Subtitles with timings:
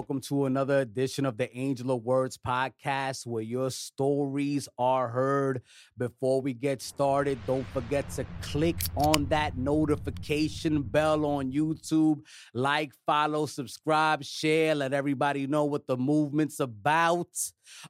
[0.00, 5.60] Welcome to another edition of the Angel of Words podcast where your stories are heard.
[5.98, 12.22] Before we get started, don't forget to click on that notification bell on YouTube.
[12.54, 17.36] Like, follow, subscribe, share, let everybody know what the movement's about.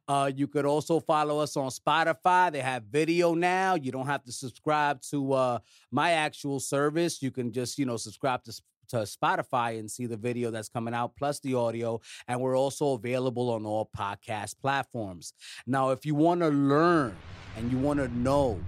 [0.08, 2.50] Uh, you could also follow us on Spotify.
[2.50, 3.76] They have video now.
[3.76, 5.58] You don't have to subscribe to uh,
[5.92, 7.22] my actual service.
[7.22, 8.52] You can just, you know, subscribe to
[8.90, 12.00] to Spotify and see the video that's coming out plus the audio.
[12.28, 15.32] And we're also available on all podcast platforms.
[15.66, 17.16] Now, if you want to learn
[17.56, 18.60] and you want to know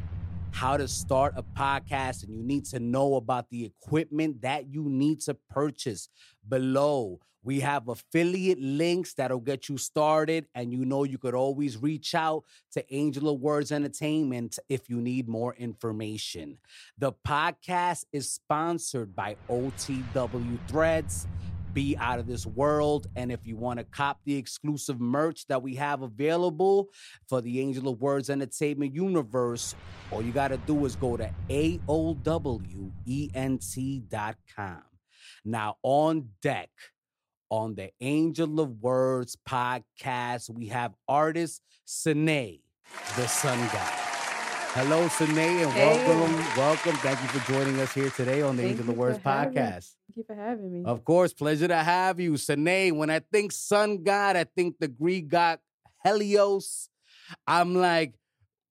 [0.52, 4.88] how to start a podcast and you need to know about the equipment that you
[4.88, 6.08] need to purchase
[6.48, 7.18] below.
[7.44, 12.14] We have affiliate links that'll get you started, and you know you could always reach
[12.14, 16.58] out to Angel of Words Entertainment if you need more information.
[16.98, 21.26] The podcast is sponsored by OTW Threads
[21.72, 23.06] be out of this world.
[23.16, 26.90] And if you want to cop the exclusive merch that we have available
[27.28, 29.74] for the Angel of Words Entertainment universe,
[30.10, 32.12] all you got to do is go to AOWENT.com.
[35.44, 36.70] Now, on deck
[37.52, 42.60] on the Angel of Words podcast, we have artist Sine,
[43.14, 43.92] the Sun God.
[44.72, 45.86] Hello, Sine, and Hey.
[45.86, 46.96] welcome, welcome.
[46.96, 49.92] Thank you for joining us here today on the Thank Angel of Words podcast.
[50.06, 50.82] Thank you for having me.
[50.86, 52.96] Of course, pleasure to have you, Sine.
[52.96, 55.58] When I think sun god, I think the Greek god
[56.02, 56.88] Helios.
[57.46, 58.14] I'm like,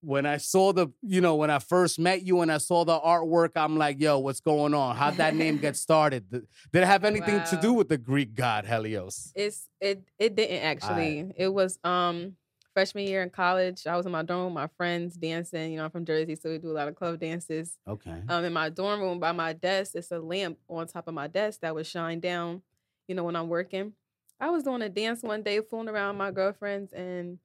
[0.01, 2.99] when I saw the, you know, when I first met you and I saw the
[2.99, 4.95] artwork, I'm like, yo, what's going on?
[4.95, 6.29] How'd that name get started?
[6.29, 9.31] Did it have anything to do with the Greek god Helios?
[9.35, 11.31] It's it it didn't actually.
[11.37, 12.35] It was um
[12.73, 13.85] freshman year in college.
[13.85, 15.71] I was in my dorm with my friends dancing.
[15.71, 17.77] You know, I'm from Jersey, so we do a lot of club dances.
[17.87, 18.21] Okay.
[18.27, 21.27] Um, in my dorm room by my desk, it's a lamp on top of my
[21.27, 22.61] desk that would shine down.
[23.07, 23.93] You know, when I'm working.
[24.39, 27.37] I was doing a dance one day, fooling around with my girlfriends, and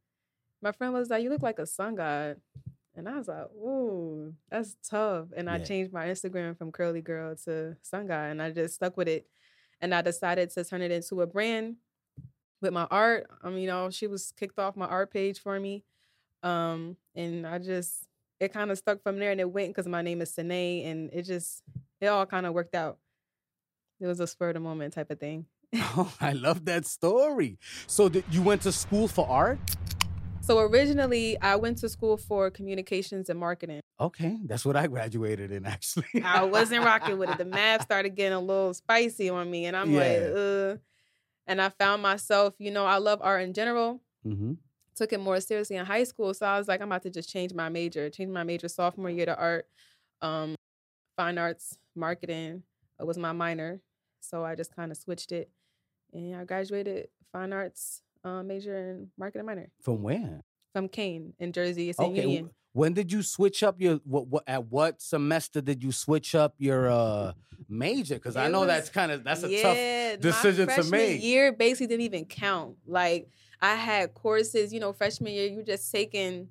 [0.63, 2.41] my friend was like, "You look like a sun god."
[2.95, 7.37] And I was like, "Ooh, that's tough." And I changed my Instagram from curly girl
[7.45, 9.27] to sun god, and I just stuck with it.
[9.81, 11.77] And I decided to turn it into a brand
[12.63, 13.27] with my art.
[13.43, 15.85] Um, you know, she was kicked off my art page for me,
[16.43, 18.07] um, and I just
[18.41, 21.11] it kind of stuck from there, and it went because my name is Sine, and
[21.13, 21.63] it just
[22.01, 22.99] it all kind of worked out.
[24.01, 25.47] It was a spur of the moment type of thing.
[25.99, 27.59] Oh, I love that story.
[27.87, 29.59] So did, you went to school for art?
[30.47, 33.81] So originally, I went to school for communications and marketing.
[33.99, 36.23] Okay, that's what I graduated in actually.
[36.23, 37.39] I wasn't rocking with it.
[37.39, 40.29] The math started getting a little spicy on me, and I'm like, Yeah.
[40.29, 40.77] uh.
[41.49, 44.01] And I found myself, you know, I love art in general.
[44.23, 44.53] hmm
[44.95, 47.29] Took it more seriously in high school, so I was like, I'm about to just
[47.29, 48.09] change my major.
[48.09, 49.67] Change my major sophomore year to art,
[50.23, 50.55] um,
[51.17, 52.63] fine arts, marketing
[53.01, 53.81] uh, was my minor.
[54.21, 55.51] So I just kind of switched it,
[56.13, 60.43] and I graduated fine arts uh, major in marketing minor From where?
[60.75, 61.89] from Kean in Jersey.
[61.89, 62.23] It's in Okay.
[62.23, 62.51] Union.
[62.73, 66.55] When did you switch up your what, what at what semester did you switch up
[66.59, 67.33] your uh
[67.69, 68.17] major?
[68.17, 71.23] Because I know was- that's kind of that's a yeah, tough decision to freshman make.
[71.23, 72.77] Year basically didn't even count.
[72.87, 73.31] Like
[73.63, 76.51] I had courses, you know, freshman year you just taking.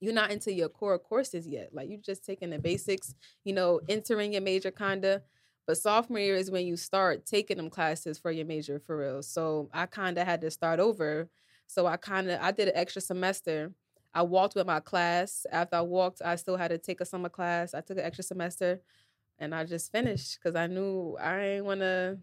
[0.00, 1.70] You're not into your core courses yet.
[1.72, 3.14] Like you just taking the basics,
[3.44, 5.22] you know, entering your major kinda.
[5.66, 9.22] But sophomore year is when you start taking them classes for your major for real.
[9.22, 11.28] So I kind of had to start over.
[11.66, 13.72] So I kind of I did an extra semester.
[14.14, 15.46] I walked with my class.
[15.50, 17.74] After I walked, I still had to take a summer class.
[17.74, 18.80] I took an extra semester
[19.38, 22.18] and I just finished because I knew I ain't want to.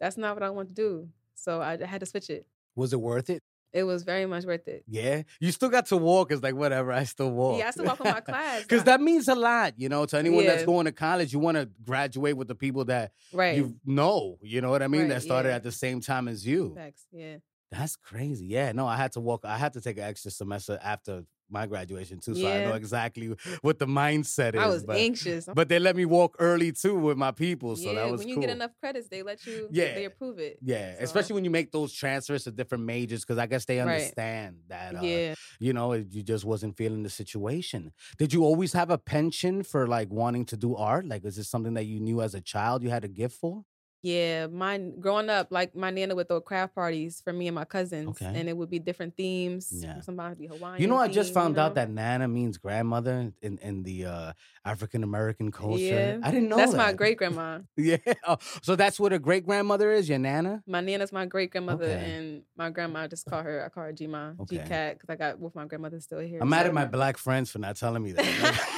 [0.00, 1.08] That's not what I want to do.
[1.34, 2.46] So I had to switch it.
[2.76, 3.42] Was it worth it?
[3.74, 4.84] It was very much worth it.
[4.86, 6.30] Yeah, you still got to walk.
[6.30, 6.92] It's like whatever.
[6.92, 7.58] I still walk.
[7.58, 8.62] Yeah, I still walk with my class.
[8.62, 9.74] because that means a lot.
[9.76, 12.84] You know, to anyone that's going to college, you want to graduate with the people
[12.84, 13.56] that Right.
[13.56, 14.38] you know.
[14.42, 15.02] You know what I mean?
[15.02, 15.56] Right, that started yeah.
[15.56, 16.72] at the same time as you.
[16.76, 17.04] Facts.
[17.10, 17.38] Yeah.
[17.72, 18.46] That's crazy.
[18.46, 19.44] Yeah, no, I had to walk.
[19.44, 23.34] I had to take an extra semester after my graduation too, so I know exactly
[23.62, 24.60] what the mindset is.
[24.60, 25.48] I was but, anxious.
[25.54, 28.28] but they let me walk early too with my people, so yeah, that was when
[28.28, 28.42] you cool.
[28.42, 29.68] get enough credits, they let you.
[29.70, 29.94] Yeah.
[29.94, 30.58] They approve it.
[30.62, 33.78] yeah, So- especially when you make those transfers to different majors, because I guess they
[33.78, 33.88] Right.
[33.92, 34.96] understand that.
[34.96, 35.34] Uh, yeah.
[35.60, 37.92] you know, you just wasn't feeling the situation.
[38.18, 41.06] Did you always have a penchant for like wanting to do art?
[41.06, 43.64] Like, is this something that you knew as a child you had a gift for?
[44.04, 47.64] Yeah, mine growing up, like my nana would throw craft parties for me and my
[47.64, 48.26] cousins, Okay.
[48.38, 49.72] and it would be different themes.
[49.72, 50.00] Yeah.
[50.02, 50.78] Somebody would be Hawaiian.
[50.82, 54.04] You know, I just theme, found you out that Nana means grandmother in, in the
[54.04, 55.82] uh, African American culture.
[55.82, 56.18] Yeah.
[56.22, 56.76] I didn't know That's that.
[56.76, 57.60] my great grandma.
[57.78, 57.96] Yeah.
[58.28, 60.62] Oh, so that's what a great grandmother is, your Nana?
[60.66, 62.12] My nana's my great grandmother, Okay.
[62.14, 63.64] and my grandma I just call her.
[63.64, 64.68] I call her G Ma, G Okay.
[64.68, 66.40] Cat, because I got with my grandmother still here.
[66.42, 68.68] I'm mad at my black friends for not telling me that.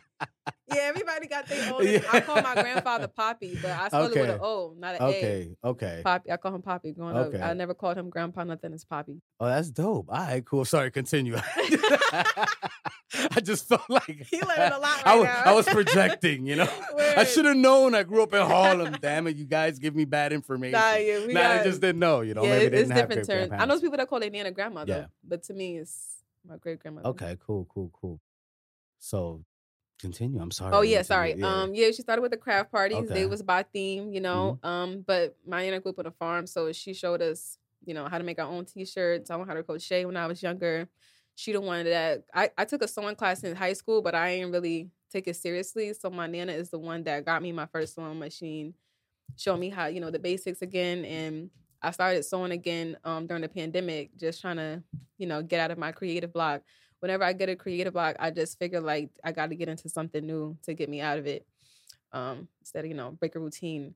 [0.72, 1.86] Yeah, everybody got their own.
[1.86, 2.00] Yeah.
[2.12, 4.20] I call my grandfather Poppy, but I spell okay.
[4.20, 5.22] it with an O, not an okay.
[5.64, 5.68] A.
[5.68, 6.02] Okay, okay.
[6.04, 6.30] Poppy.
[6.30, 7.40] I call him Poppy growing okay.
[7.40, 7.50] up.
[7.50, 8.44] I never called him Grandpa.
[8.44, 8.72] Nothing.
[8.72, 9.20] It's Poppy.
[9.40, 10.06] Oh, that's dope.
[10.08, 10.64] All right, cool.
[10.64, 11.36] Sorry, continue.
[13.32, 15.42] I just felt like he learning a lot right I, now.
[15.46, 16.68] I was projecting, you know.
[17.16, 17.94] I should have known.
[17.94, 18.96] I grew up in Harlem.
[19.00, 20.78] Damn it, you guys give me bad information.
[20.78, 22.20] Nah, yeah, nah, got, I just didn't know.
[22.20, 23.52] You know, yeah, maybe it's different terms.
[23.52, 25.06] I know people that call their nana grandmother, yeah.
[25.26, 27.08] but to me, it's my great grandmother.
[27.08, 28.20] Okay, cool, cool, cool.
[29.00, 29.44] So
[30.00, 30.40] continue.
[30.40, 30.72] I'm sorry.
[30.74, 31.34] Oh yeah, sorry.
[31.36, 31.46] Yeah.
[31.46, 32.98] Um, yeah, she started with the craft parties.
[32.98, 33.14] Okay.
[33.14, 34.58] They was by theme, you know.
[34.62, 34.66] Mm-hmm.
[34.66, 38.06] Um, but my aunt grew up on a farm, so she showed us, you know,
[38.06, 39.30] how to make our own t-shirts.
[39.30, 40.88] I learned how to crochet when I was younger.
[41.36, 44.30] She the one that I, I took a sewing class in high school, but I
[44.30, 45.92] ain't really take it seriously.
[45.94, 48.74] So my nana is the one that got me my first sewing machine,
[49.36, 51.04] showed me how, you know, the basics again.
[51.04, 51.50] And
[51.80, 54.82] I started sewing again um, during the pandemic, just trying to,
[55.16, 56.62] you know, get out of my creative block
[57.00, 59.88] whenever I get a creative block, I just figure like I got to get into
[59.88, 61.46] something new to get me out of it.
[62.12, 63.94] Um, instead of you know break a routine.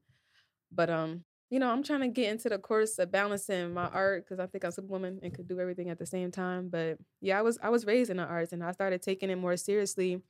[0.73, 4.25] But um, you know, I'm trying to get into the course of balancing my art
[4.25, 6.69] because I think I'm a woman and could do everything at the same time.
[6.69, 9.37] But yeah, I was I was raised in the arts and I started taking it
[9.37, 10.21] more seriously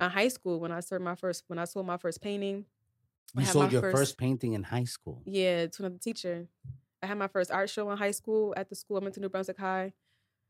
[0.00, 2.66] in high school when I started my first when I sold my first painting.
[3.36, 5.22] You sold your first, first, painting in high school.
[5.24, 6.46] Yeah, to another teacher.
[7.02, 8.96] I had my first art show in high school at the school.
[8.96, 9.92] I went to New Brunswick High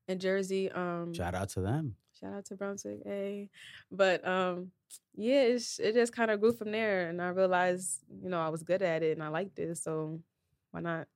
[0.08, 0.70] in Jersey.
[0.70, 1.96] Um, shout out to them.
[2.20, 3.50] Shout out to Brunswick, hey.
[3.90, 4.70] But um,
[5.14, 8.48] yeah, it's, it just kind of grew from there, and I realized, you know, I
[8.48, 10.20] was good at it and I liked it, so
[10.70, 11.06] why not?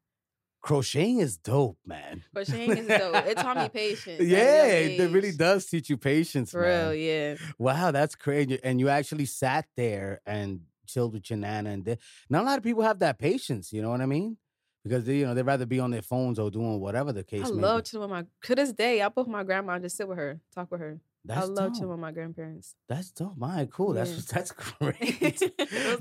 [0.60, 2.24] Crocheting is dope, man.
[2.34, 3.26] Crocheting is dope.
[3.26, 4.20] It taught me patience.
[4.20, 6.50] Yeah, it really does teach you patience.
[6.50, 6.88] For man.
[6.88, 7.36] real, yeah.
[7.58, 8.58] Wow, that's crazy.
[8.64, 12.00] And you actually sat there and chilled with your nana, and did.
[12.28, 13.72] not a lot of people have that patience.
[13.72, 14.36] You know what I mean?
[14.84, 17.44] Because they, you know they'd rather be on their phones or doing whatever the case.
[17.44, 18.24] I love chilling with my.
[18.46, 21.00] To this day, I put my grandma and just sit with her, talk with her.
[21.24, 21.74] That's I love dope.
[21.74, 22.74] chilling with my grandparents.
[22.88, 23.36] That's dope.
[23.36, 23.94] My cool.
[23.94, 24.04] Yeah.
[24.04, 25.42] That's that's great.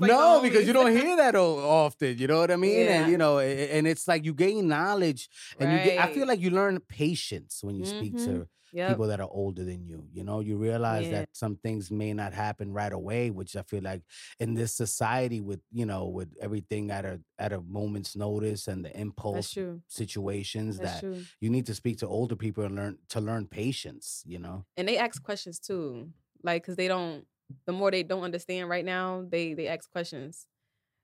[0.00, 2.16] no, because you don't hear that often.
[2.18, 2.86] You know what I mean?
[2.86, 3.02] Yeah.
[3.02, 5.28] And you know, and it's like you gain knowledge,
[5.58, 5.78] and right.
[5.78, 6.04] you get.
[6.04, 7.98] I feel like you learn patience when you mm-hmm.
[7.98, 8.90] speak to yep.
[8.90, 10.04] people that are older than you.
[10.12, 11.20] You know, you realize yeah.
[11.20, 14.02] that some things may not happen right away, which I feel like
[14.40, 18.84] in this society with, you know, with everything at a at a moment's notice and
[18.84, 19.56] the impulse
[19.86, 21.22] situations That's that true.
[21.40, 24.64] you need to speak to older people and learn to learn patience, you know.
[24.76, 26.10] And they ask questions too.
[26.42, 27.26] Like cuz they don't
[27.66, 30.46] the more they don't understand right now, they they ask questions.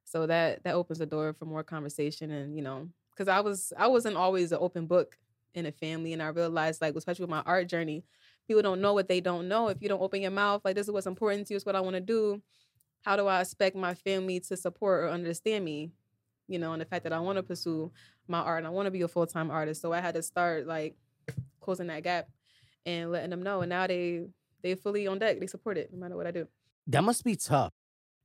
[0.05, 3.73] So that that opens the door for more conversation and, you know, cuz I was
[3.77, 5.19] I wasn't always an open book
[5.55, 6.13] in a family.
[6.13, 8.05] And I realized, like, especially with my art journey,
[8.47, 9.69] people don't know what they don't know.
[9.69, 11.77] If you don't open your mouth, like, this is what's important to you, it's what
[11.77, 12.43] I want to do.
[13.03, 15.93] How do I expect my family to support or understand me?
[16.49, 17.91] You know, and the fact that I want to pursue
[18.29, 19.81] my art and I want to be a full time artist.
[19.81, 20.95] So I had to start like
[21.61, 22.29] closing that gap
[22.85, 23.63] and letting them know.
[23.63, 24.27] And now they
[24.63, 25.41] they fully on deck.
[25.41, 26.47] They support it no matter what I do.
[26.87, 27.73] That must be tough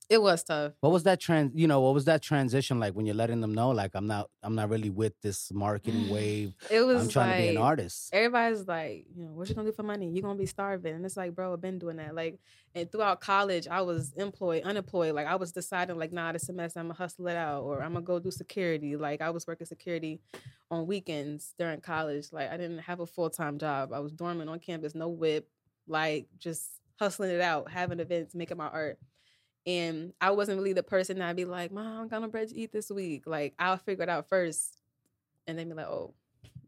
[0.10, 0.74] it was tough.
[0.80, 1.52] What was that trans?
[1.54, 4.30] You know, what was that transition like when you're letting them know, like I'm not,
[4.42, 6.56] I'm not really with this marketing wave.
[6.72, 7.04] It was.
[7.04, 8.10] I'm trying like, to be an artist.
[8.12, 10.10] Everybody's like, you know, what you gonna do for money?
[10.10, 12.16] You're gonna be starving, and it's like, bro, I've been doing that.
[12.16, 12.40] Like,
[12.74, 15.14] and throughout college, I was employed, unemployed.
[15.14, 17.94] Like, I was deciding, like, nah, this semester I'm gonna hustle it out, or I'm
[17.94, 18.96] gonna go do security.
[18.96, 20.22] Like, I was working security
[20.72, 22.28] on weekends during college.
[22.32, 23.94] Like, I didn't have a full time job.
[23.94, 25.48] I was dormant on campus, no whip,
[25.88, 26.68] like just
[27.00, 28.98] hustling it out, having events, making my art
[29.66, 32.72] and I wasn't really the person that'd be like, Mom, I'm gonna bread to eat
[32.72, 33.24] this week.
[33.26, 34.80] Like I'll figure it out first
[35.48, 36.14] and then be like, oh,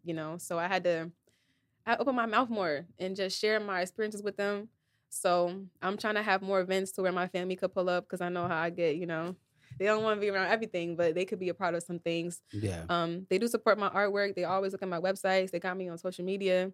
[0.04, 0.38] you know.
[0.38, 1.12] So I had to
[1.86, 4.70] I open my mouth more and just share my experiences with them.
[5.10, 8.22] So I'm trying to have more events to where my family could pull up because
[8.22, 9.36] I know how I get, you know.
[9.78, 12.00] They don't want to be around everything, but they could be a part of some
[12.00, 12.42] things.
[12.52, 12.84] Yeah.
[12.88, 14.36] Um, they do support my artwork.
[14.36, 15.52] They always look at my websites.
[15.52, 16.72] They got me on social media.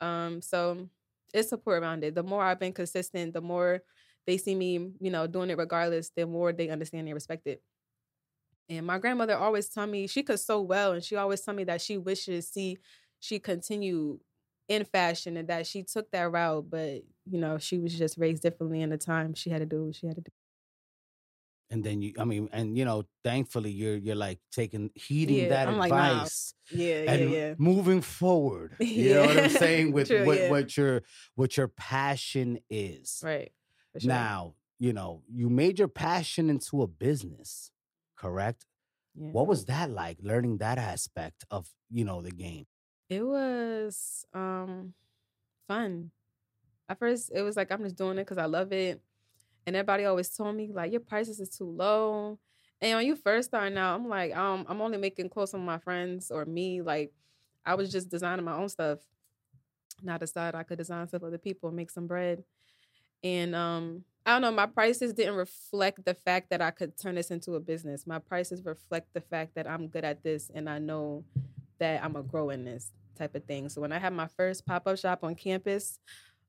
[0.00, 0.88] Um, so
[1.32, 2.14] it's support around it.
[2.14, 3.82] The more I've been consistent, the more
[4.26, 7.62] they see me, you know, doing it regardless, the more they understand and respect it.
[8.68, 11.64] And my grandmother always tell me she could sew well, and she always tell me
[11.64, 12.78] that she wishes see
[13.20, 14.18] she continue
[14.68, 18.42] in fashion and that she took that route, but you know, she was just raised
[18.42, 19.34] differently in the time.
[19.34, 20.30] She had to do what she had to do.
[21.70, 25.48] And then you, I mean, and you know, thankfully you're you're like taking heeding yeah,
[25.48, 26.84] that I'm advice, like, nah.
[26.84, 28.76] yeah, and yeah, yeah, moving forward.
[28.80, 29.14] You yeah.
[29.14, 31.02] know what I'm saying with True, what, what your
[31.34, 33.50] what your passion is, right?
[33.98, 34.08] Sure.
[34.08, 37.70] Now, you know, you made your passion into a business,
[38.16, 38.66] correct?
[39.14, 39.32] Yeah.
[39.32, 42.66] What was that like learning that aspect of, you know, the game?
[43.08, 44.94] It was um
[45.68, 46.12] fun.
[46.88, 49.02] At first, it was like I'm just doing it because I love it.
[49.66, 52.38] And everybody always told me, like, your prices is too low.
[52.80, 55.78] And when you first starting out, I'm like, um, I'm only making clothes with my
[55.78, 56.82] friends or me.
[56.82, 57.12] Like,
[57.66, 59.00] I was just designing my own stuff.
[60.00, 62.44] And I decided I could design stuff for other people and make some bread.
[63.24, 64.52] And um, I don't know.
[64.52, 68.06] My prices didn't reflect the fact that I could turn this into a business.
[68.06, 71.24] My prices reflect the fact that I'm good at this and I know
[71.78, 73.68] that I'm gonna grow in this type of thing.
[73.68, 75.98] So when I had my first pop up shop on campus,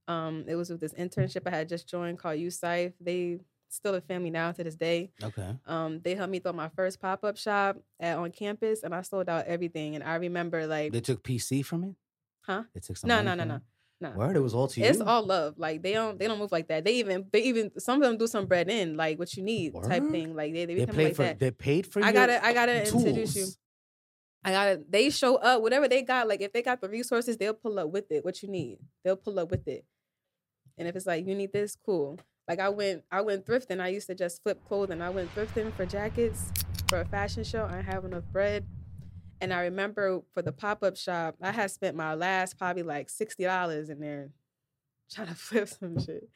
[0.07, 2.93] um, it was with this internship I had just joined called USIFE.
[2.99, 3.39] They
[3.69, 5.11] still a family now to this day.
[5.23, 5.55] Okay.
[5.65, 9.01] Um, they helped me throw my first pop up shop at, on campus, and I
[9.01, 9.95] sold out everything.
[9.95, 11.95] And I remember like, They took PC from it?
[12.41, 12.63] huh?
[12.73, 13.61] They took some No, no, no, no,
[14.11, 14.17] no.
[14.17, 14.85] Word, it was all to you.
[14.85, 15.55] It's all love.
[15.57, 16.83] Like they don't they don't move like that.
[16.83, 19.73] They even they even some of them do some bread in like what you need
[19.83, 20.35] type thing.
[20.35, 21.39] Like they they, they paid like for that.
[21.39, 23.47] they paid for I gotta I gotta introduce you.
[24.43, 26.27] I gotta they show up whatever they got.
[26.27, 28.23] Like if they got the resources, they'll pull up with it.
[28.23, 29.85] What you need, they'll pull up with it.
[30.77, 32.19] And if it's like you need this, cool.
[32.47, 33.81] Like I went I went thrifting.
[33.81, 35.01] I used to just flip clothing.
[35.01, 36.51] I went thrifting for jackets
[36.89, 37.65] for a fashion show.
[37.65, 38.65] I didn't have enough bread.
[39.41, 43.09] And I remember for the pop up shop, I had spent my last probably like
[43.09, 44.29] sixty dollars in there
[45.11, 46.29] trying to flip some shit.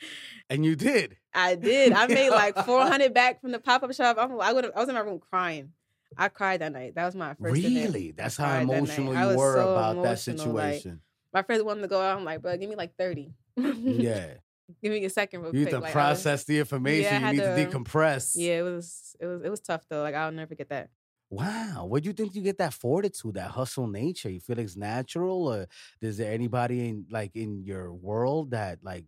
[0.50, 1.18] And you did.
[1.34, 1.94] I did.
[1.94, 4.18] I made like four hundred back from the pop up shop.
[4.20, 4.50] I'm, I.
[4.50, 5.72] I was in my room crying.
[6.18, 6.96] I cried that night.
[6.96, 7.58] That was my first.
[7.58, 7.76] event.
[7.94, 8.12] Really?
[8.12, 11.02] That's how that emotional I you were so about that emotional, like, situation.
[11.34, 12.18] My friends wanted to go out.
[12.18, 13.32] I'm like, bro, give me like thirty.
[13.56, 14.34] yeah.
[14.84, 17.22] give me a second real You need to Like, I was- process the information.
[17.22, 18.34] Yeah, you need to, to- decompress.
[18.36, 19.16] yeah, it was.
[19.20, 19.42] It was.
[19.44, 20.02] It was tough though.
[20.02, 20.90] Like I'll never get that.
[21.30, 21.86] Wow.
[21.86, 24.30] Where do you think you get that fortitude, that hustle nature?
[24.30, 25.68] You feel like it's natural, or
[26.02, 29.06] is there anybody in like in your world that like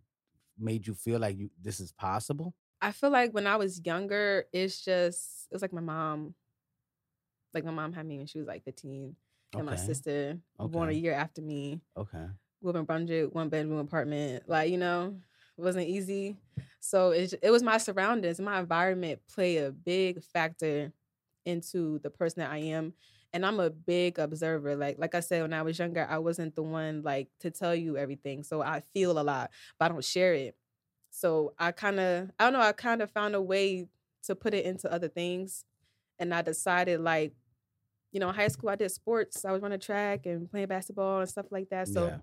[0.58, 2.54] made you feel like you this is possible?
[2.80, 6.34] I feel like when I was younger, it's just it was like my mom.
[7.54, 9.16] Like my mom had me when she was like 15,
[9.56, 9.76] and my Okay.
[9.76, 11.80] sister born a year after me.
[11.96, 12.28] Okay.
[12.62, 14.48] live in Brunswick, one bedroom apartment.
[14.48, 15.20] Like, you know,
[15.58, 16.38] it wasn't easy.
[16.80, 20.92] So it, it was my surroundings, my environment play a big factor
[21.44, 22.94] into the person that I am.
[23.32, 24.76] And I'm a big observer.
[24.76, 27.74] Like, like I said, when I was younger, I wasn't the one like to tell
[27.74, 28.42] you everything.
[28.42, 30.54] So I feel a lot, but I don't share it.
[31.10, 33.88] So I kind of, I don't know, I kind of found a way
[34.24, 35.64] to put it into other things.
[36.18, 37.34] And I decided like,
[38.12, 39.44] you know, in high school I did sports.
[39.44, 41.88] I was running track and playing basketball and stuff like that.
[41.88, 42.18] So yeah.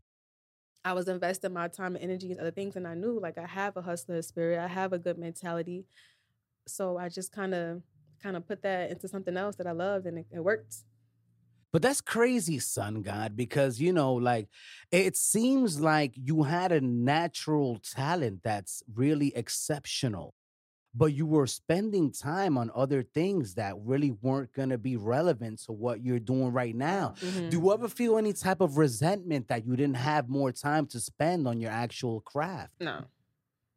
[0.85, 3.45] I was investing my time and energy in other things, and I knew like I
[3.45, 5.85] have a hustler spirit, I have a good mentality.
[6.67, 7.81] So I just kind of,
[8.21, 10.75] kind of put that into something else that I loved, and it, it worked.
[11.71, 14.47] But that's crazy, Sun God, because you know, like
[14.91, 20.33] it seems like you had a natural talent that's really exceptional,
[20.95, 25.71] but you were spending time on other things that really weren't gonna be relevant to
[25.71, 27.13] what you're doing right now.
[27.21, 27.51] Mhm.
[27.51, 30.99] Do you ever feel any type of resentment that you didn't have more time to
[30.99, 32.73] spend on your actual craft?
[32.79, 33.05] No,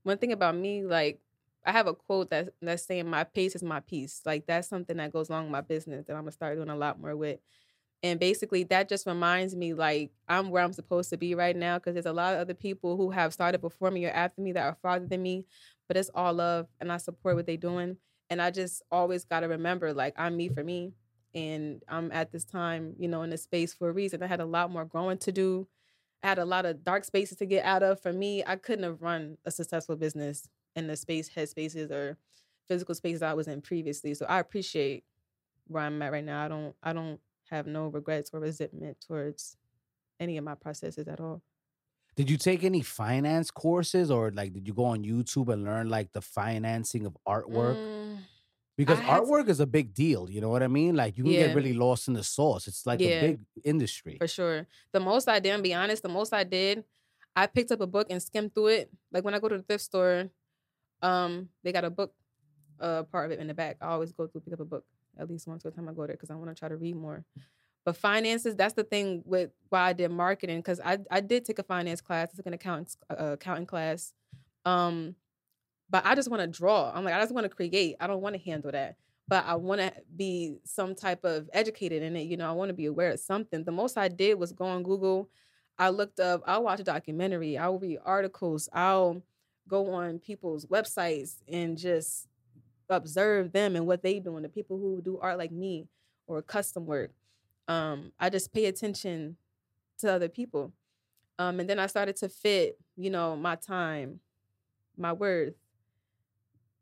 [0.04, 1.20] one thing about me, like
[1.64, 4.20] I have a quote that that's saying my pace is my peace.
[4.26, 6.76] Like that's something that goes along with my business that I'm gonna start doing a
[6.76, 7.38] lot more with.
[8.02, 11.78] And basically, that just reminds me like I'm where I'm supposed to be right now
[11.78, 14.52] because there's a lot of other people who have started before me or after me
[14.52, 15.46] that are farther than me,
[15.86, 17.96] but it's all love and I support what they're doing.
[18.28, 20.94] And I just always got to remember like I'm me for me.
[21.34, 24.22] And I'm at this time, you know, in this space for a reason.
[24.22, 25.68] I had a lot more growing to do.
[26.22, 28.00] I had a lot of dark spaces to get out of.
[28.00, 32.16] For me, I couldn't have run a successful business in the space, head spaces, or
[32.68, 34.14] physical spaces I was in previously.
[34.14, 35.04] So I appreciate
[35.66, 36.44] where I'm at right now.
[36.44, 39.56] I don't, I don't have no regrets or resentment towards
[40.20, 41.42] any of my processes at all.
[42.14, 45.88] Did you take any finance courses or like did you go on YouTube and learn
[45.88, 47.76] like the financing of artwork?
[47.76, 48.18] Mm,
[48.76, 50.94] Because had to- artwork is a big deal, you know what I mean?
[50.94, 51.46] Like you can Yeah.
[51.46, 52.68] get really lost in the sauce.
[52.68, 54.18] It's like a big industry.
[54.18, 54.66] for sure.
[54.92, 56.84] The most I did, and be honest, the most I did,
[57.34, 58.90] I picked up a book and skimmed through it.
[59.10, 60.28] Like when I go to the thrift store,
[61.02, 62.14] um, they got a book,
[62.80, 63.76] uh, part of it in the back.
[63.80, 64.84] I always go through pick up a book
[65.18, 66.96] at least once a time I go there because I want to try to read
[66.96, 67.24] more.
[67.84, 71.58] But finances, that's the thing with why I did marketing because I I did take
[71.58, 74.12] a finance class, I took an accounting uh, accounting class,
[74.64, 75.16] um,
[75.90, 76.92] but I just want to draw.
[76.94, 77.96] I'm like I just want to create.
[78.00, 78.96] I don't want to handle that
[79.28, 82.22] but I want to be some type of educated in it.
[82.22, 83.64] You know, I want to be aware of something.
[83.64, 85.30] The most I did was go on Google.
[85.78, 89.22] I looked up, I'll watch a documentary, I'll read articles, I'll
[89.72, 92.28] go on people's websites and just
[92.90, 95.88] observe them and what they doing, the people who do art like me
[96.26, 97.10] or custom work.
[97.68, 99.38] Um, I just pay attention
[100.00, 100.74] to other people.
[101.38, 104.20] Um, and then I started to fit, you know, my time,
[104.98, 105.54] my worth,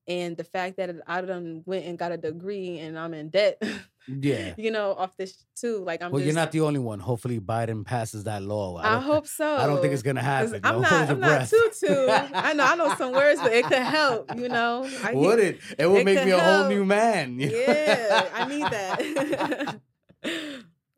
[0.08, 3.62] and the fact that I done went and got a degree and I'm in debt,
[4.08, 4.54] Yeah.
[4.56, 5.84] you know, off this too.
[5.84, 6.98] Like I'm well, just, you're not the only one.
[7.00, 8.78] Hopefully Biden passes that law.
[8.78, 9.56] I, don't- hope so.
[9.56, 10.60] I don't think it's gonna happen.
[10.64, 10.72] I'm.
[10.80, 11.10] Hold not.
[11.10, 11.50] I'm not breath.
[11.50, 12.06] tutu.
[12.34, 12.64] I know.
[12.64, 14.34] I know some words, but it could help.
[14.36, 14.88] You know.
[15.04, 15.60] I Would it?
[15.78, 17.38] It would it make me a whole new man.
[17.40, 19.80] Yeah, I need that.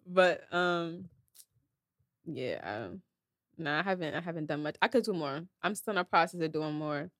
[0.07, 1.09] but um,
[2.27, 2.61] yeah.
[2.87, 3.03] Um,
[3.59, 4.15] no, I haven't.
[4.15, 4.77] I haven't done much.
[4.81, 5.43] I could do more.
[5.63, 7.11] I'm still in the process of doing more.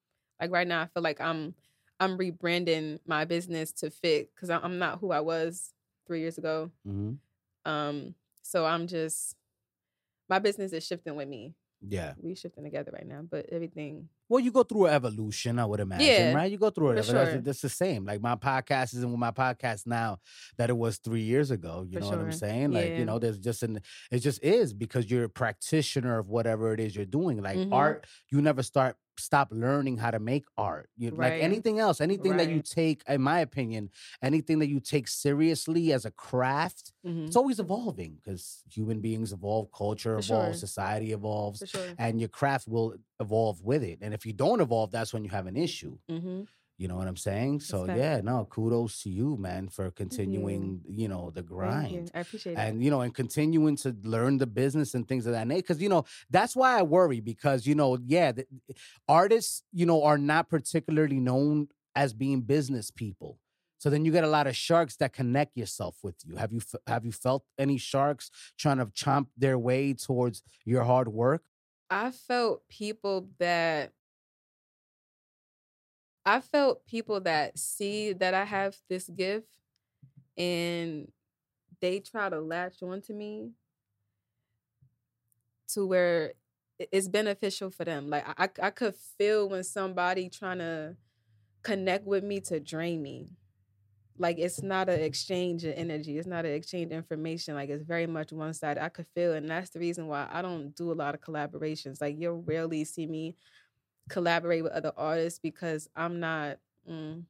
[0.41, 1.55] Like right now, I feel like I'm
[2.03, 5.73] I'm rebranding my business to fit because I'm not who I was
[6.07, 6.71] three years ago.
[6.85, 7.13] hmm
[7.65, 9.37] Um, so I'm just
[10.29, 11.55] my business is shifting with me.
[11.85, 12.15] Yeah.
[12.23, 14.09] We shifting together right now, but everything.
[14.29, 16.51] Well, you go through an evolution, I would imagine, Yeah, right?
[16.51, 16.95] You go through it.
[16.95, 17.41] That's, sure.
[17.41, 18.05] the same.
[18.05, 20.19] Like my podcast isn't with my podcast now
[20.59, 21.85] that it was three years ago.
[21.89, 22.71] You For know what I'm saying?
[22.73, 22.99] Like, Yeah.
[22.99, 23.81] you know, there's just an
[24.13, 27.43] it just is because you're a practitioner of whatever it is you're doing.
[27.43, 27.73] Like Mhm.
[27.73, 30.91] art, you never start stop learning how to make art.
[30.97, 33.91] You like anything else, anything that you take, in my opinion,
[34.23, 39.33] anything that you take seriously as a craft, Mhm, it's always evolving because human beings
[39.33, 40.69] evolve, culture For evolves, sure.
[40.69, 41.95] society evolves sure.
[41.99, 43.99] and your craft will evolve with it.
[44.03, 45.99] And if you don't evolve, that's when you have an issue.
[46.09, 46.43] hmm
[46.79, 47.61] You know what I'm saying?
[47.61, 49.97] So yeah, no, kudos to you, man, for mm-hmm.
[49.97, 52.11] continuing, you know, the grind.
[52.15, 52.59] I appreciate it.
[52.59, 55.63] And you know, and continuing to learn the business and things of that nature.
[55.63, 57.21] Because you know, that's why I worry.
[57.21, 58.47] Because you know, yeah, the,
[59.09, 63.39] artists, you know, are not particularly known as being business people.
[63.79, 66.37] So then you get a lot of sharks that connect yourself with you.
[66.37, 70.85] Have you f- have you felt any sharks trying to chomp their way towards your
[70.85, 71.43] hard work?
[71.91, 73.93] I felt people that
[76.25, 79.49] I felt people that see that I have this gift
[80.37, 81.09] and
[81.81, 83.51] they try to latch onto me
[85.69, 86.35] to where
[86.79, 88.09] it's beneficial for them.
[88.09, 90.97] Like I, I could feel when somebody trying to
[91.63, 93.29] connect with me to drain me.
[94.19, 96.19] Like it's not an exchange of energy.
[96.19, 97.55] It's not an exchange of information.
[97.55, 98.79] Like it's very much one side.
[98.79, 102.01] I could feel, and that's the reason why I don't do a lot of collaborations.
[102.01, 103.37] Like you'll rarely see me
[104.09, 106.59] collaborate with other artists because I'm not.
[106.89, 107.25] Mm,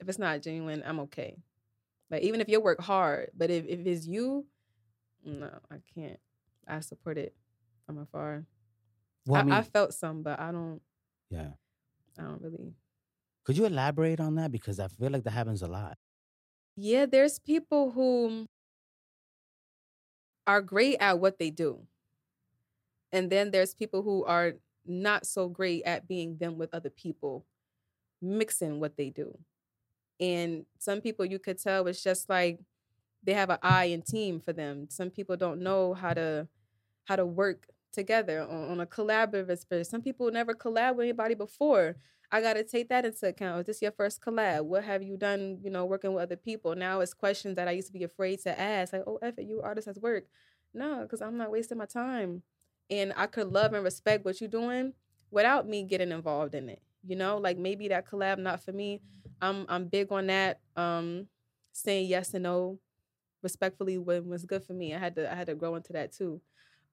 [0.00, 1.36] if it's not genuine, I'm okay.
[2.10, 4.46] Like even if you work hard, but if if it's you,
[5.24, 6.20] no, I can't.
[6.66, 7.34] I support it
[7.86, 8.46] from afar.
[9.26, 10.80] Well, I, I mean, I felt some, but I don't.
[11.30, 11.52] yeah.
[12.18, 12.74] I don't really.
[13.44, 14.50] Could you elaborate on that?
[14.52, 15.98] Because I feel like that happens a lot.
[16.76, 18.46] Yeah, there's people who
[20.46, 21.86] are great at what they do.
[23.12, 24.54] And then there's people who are
[24.86, 27.44] not so great at being them with other people,
[28.20, 29.38] mixing what they do.
[30.20, 32.60] And some people you could tell it's just like
[33.22, 34.86] they have an eye and team for them.
[34.90, 36.48] Some people don't know how to
[37.04, 39.86] how to work together on, on a collaborative aspect.
[39.86, 41.96] Some people never collab with anybody before.
[42.30, 43.60] I got to take that into account.
[43.60, 44.64] Is this your first collab?
[44.64, 46.74] What have you done, you know, working with other people?
[46.74, 48.92] Now it's questions that I used to be afraid to ask.
[48.92, 50.24] Like, oh, F it, you artist has work.
[50.72, 52.42] No, because I'm not wasting my time.
[52.90, 54.92] And I could love and respect what you're doing
[55.30, 56.82] without me getting involved in it.
[57.06, 59.00] You know, like maybe that collab not for me.
[59.40, 60.60] I'm I'm big on that.
[60.76, 61.28] Um,
[61.72, 62.78] saying yes and no
[63.42, 64.94] respectfully when was good for me.
[64.94, 66.40] I had to I had to grow into that too.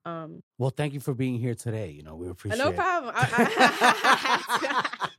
[0.04, 1.91] Um, Well, thank you for being here today.
[1.91, 2.63] You know, we appreciate it.
[2.63, 3.13] no problem.
[3.15, 5.10] I, I,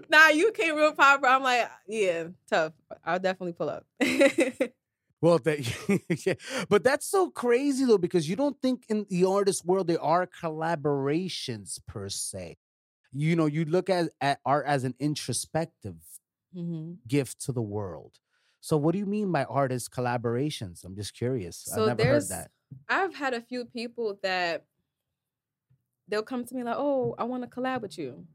[0.10, 1.26] nah, you came real proper.
[1.26, 2.72] I'm like, yeah, tough.
[3.04, 3.86] I'll definitely pull up.
[5.22, 5.60] Well, that,
[6.26, 6.34] yeah.
[6.68, 10.26] but that's so crazy though, because you don't think in the artist world there are
[10.26, 12.56] collaborations per se.
[13.12, 15.96] You know, you look at, at art as an introspective
[16.54, 16.94] mm-hmm.
[17.06, 18.18] gift to the world.
[18.60, 20.84] So, what do you mean by artist collaborations?
[20.84, 21.56] I'm just curious.
[21.66, 22.50] So I've never there's, heard that.
[22.88, 24.64] I've had a few people that
[26.08, 28.26] they'll come to me like, "Oh, I want to collab with you,"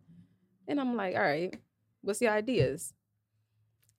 [0.67, 1.58] and I'm like, "All right,
[2.02, 2.93] what's your ideas?"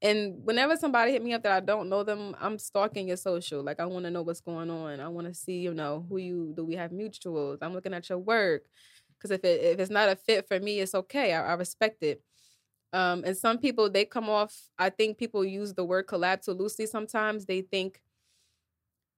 [0.00, 3.62] And whenever somebody hit me up that I don't know them, I'm stalking your social.
[3.64, 5.00] Like I want to know what's going on.
[5.00, 7.58] I want to see, you know, who you do we have mutuals.
[7.62, 8.62] I'm looking at your work
[9.16, 11.32] because if it if it's not a fit for me, it's okay.
[11.32, 12.22] I, I respect it.
[12.92, 14.56] Um, and some people they come off.
[14.78, 16.86] I think people use the word collab too loosely.
[16.86, 18.00] Sometimes they think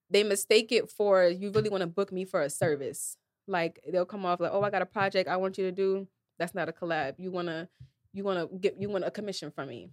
[0.08, 3.16] they mistake it for you really want to book me for a service.
[3.46, 6.08] Like they'll come off like, oh, I got a project I want you to do.
[6.38, 7.14] That's not a collab.
[7.18, 7.68] You wanna
[8.14, 9.90] you wanna get you want a commission from me.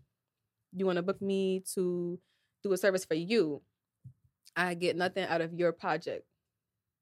[0.73, 2.19] You want to book me to
[2.63, 3.62] do a service for you.
[4.56, 6.25] I get nothing out of your project.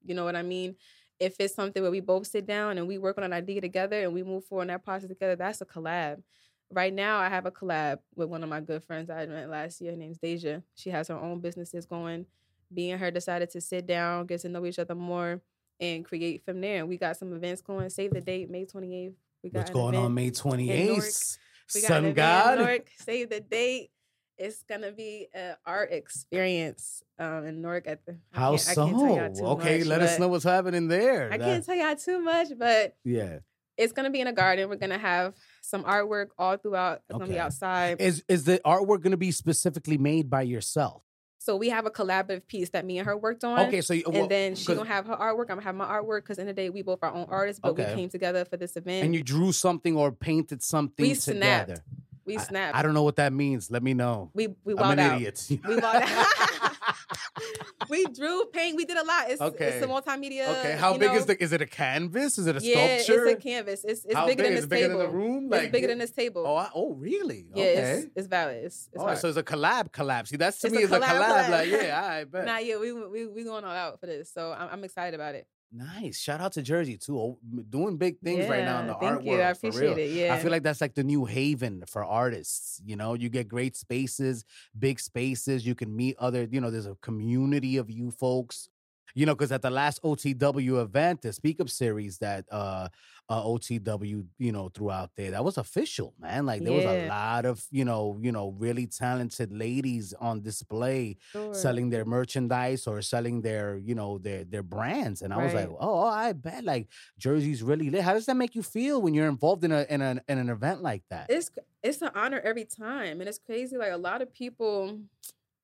[0.03, 0.75] You know what I mean?
[1.19, 4.03] If it's something where we both sit down and we work on an idea together
[4.03, 6.21] and we move forward in that process together, that's a collab.
[6.69, 9.79] Right now, I have a collab with one of my good friends I met last
[9.79, 9.91] year.
[9.91, 10.61] Her name's Deja.
[10.75, 12.25] She has her own businesses going.
[12.71, 15.41] Me and her decided to sit down, get to know each other more,
[15.79, 16.79] and create from there.
[16.79, 17.89] And we got some events going.
[17.89, 19.13] Save the date, May 28th.
[19.43, 20.05] We got What's going event.
[20.05, 21.37] on May 28th?
[21.73, 22.59] We got Sun God.
[22.59, 22.87] Newark.
[22.97, 23.89] Save the date.
[24.37, 28.17] It's gonna be an art experience um, in Newark at the.
[28.33, 28.85] I How can't- I so?
[28.87, 31.31] can't tell y'all too Okay, much, let us know what's happening there.
[31.31, 33.39] I That- can't tell y'all too much, but yeah.
[33.77, 34.67] it's gonna be in a garden.
[34.69, 37.01] We're gonna have some artwork all throughout.
[37.09, 38.01] It's gonna be outside.
[38.01, 41.01] Is is the artwork going to be specifically made by yourself?
[41.45, 43.59] So we have a collaborative piece that me and her worked on.
[43.67, 45.41] Okay, so you, well, and then she gonna have her artwork.
[45.51, 47.73] I'm gonna have my artwork because in the day we both our own artists, but
[47.73, 47.87] Okay.
[47.87, 49.05] we came together for this event.
[49.05, 51.67] and you drew something or painted something we snapped.
[51.69, 51.83] together.
[52.25, 52.75] We I- snapped.
[52.75, 53.69] I, don't know what that means.
[53.69, 54.31] Let me know.
[54.33, 55.17] we we I'm an out.
[55.17, 55.45] idiot.
[55.67, 56.03] We out.
[57.89, 58.75] we drew paint.
[58.75, 59.29] We did a lot.
[59.29, 59.65] It's Okay.
[59.65, 60.47] it's a multimedia.
[60.59, 61.41] okay, how big know, is the?
[61.41, 62.37] Is it a canvas?
[62.37, 63.25] Is it a Yeah, sculpture?
[63.27, 63.83] it's a canvas.
[63.83, 64.51] It's it's How bigger big?
[64.51, 64.99] than Is this it bigger table.
[64.99, 65.53] than the room?
[65.53, 66.43] it's bigger than this table.
[66.45, 67.47] Oh, I, oh, really?
[67.53, 67.73] yeah, okay.
[67.99, 68.63] it's, it's valid.
[68.65, 70.27] It's, it's so it's a collab, collab.
[70.27, 71.45] See, that's to It's me a is a collab, collab.
[71.45, 71.49] collab.
[71.51, 72.45] Like, yeah, I bet.
[72.45, 75.35] Nah, yeah, we we we going all out for this, so I'm, I'm excited about
[75.35, 75.47] it.
[75.77, 76.19] Nice.
[76.19, 77.17] Shout out to Jersey too.
[77.19, 79.31] Oh, Doing big things right now in Yeah, the thank art you.
[79.31, 79.41] world.
[79.43, 79.97] I for appreciate real.
[79.97, 80.11] it.
[80.11, 82.81] Yeah, I feel like that's like the new haven for artists.
[82.85, 84.45] You know, you get great spaces,
[84.79, 85.65] big spaces.
[85.65, 88.69] You can meet other, you know, there's a community of you folks.
[89.15, 92.89] You know, because at the last OTW event, the Speak Up series that uh,
[93.29, 96.45] uh OTW, you know, threw out there, that was official, man.
[96.45, 101.17] Like there was a lot of, you know, you know, really talented ladies on display
[101.31, 101.53] Sure.
[101.53, 105.69] selling their merchandise or selling their you know their their brands and i was like
[105.79, 109.27] oh, i bet like jersey's really lit how does that make you feel when you're
[109.27, 111.49] involved in a in, a, in an event like that it's
[111.85, 113.77] it's an honor every time, and it's crazy.
[113.77, 114.99] Like a lot of people,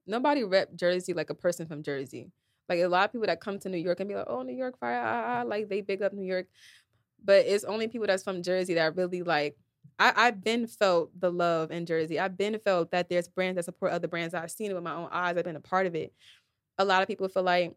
[0.05, 2.29] nobody rep Jersey like a person from Jersey.
[2.71, 4.55] Like a lot of people that come to New York and be like, "Oh, New
[4.55, 6.47] York fire!" ah, ah," Like they big up New York,
[7.21, 9.57] but it's only people that's from Jersey that really like.
[9.99, 12.17] I, I've been felt the love in Jersey.
[12.17, 14.33] I've been felt that there's brands that support other brands.
[14.33, 15.35] I've seen it with my own eyes.
[15.35, 16.13] I've been a part of it.
[16.77, 17.75] A lot of people feel like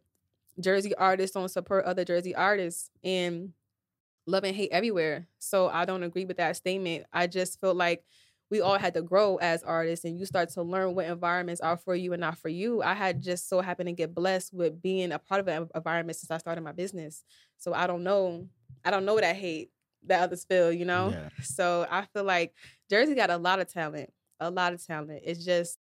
[0.61, 3.53] Jersey artists don't support other Jersey artists, and
[4.29, 5.27] love and hate everywhere.
[5.41, 7.07] So I don't agree with that statement.
[7.13, 8.05] I just feel like
[8.51, 11.77] we all had to grow as artists and you start to learn what environments are
[11.77, 12.83] for you and not for you.
[12.83, 16.17] I had just so happened to get blessed with being a part of an environment
[16.17, 17.25] since I started my business.
[17.59, 18.47] So I don't know.
[18.85, 19.71] I don't know that hate
[20.07, 21.11] that others feel, you know?
[21.11, 21.29] Yeah.
[21.43, 22.55] So I feel like
[22.91, 25.23] Jersey got a lot of talent, a lot of talent.
[25.25, 25.79] It's just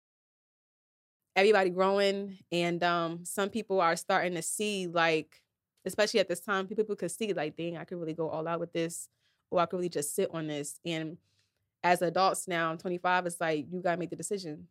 [1.36, 5.40] everybody growing and um some people are starting to see like
[5.84, 8.58] especially at this time people could see like dang i could really go all out
[8.58, 9.08] with this
[9.52, 11.16] or i could really just sit on this and
[11.84, 14.66] as adults now i'm 25 it's like you gotta make the decision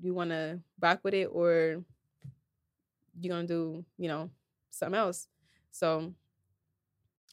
[0.00, 1.82] you want to rock with it or
[3.20, 4.30] you're gonna do you know
[4.70, 5.28] something else
[5.70, 6.12] so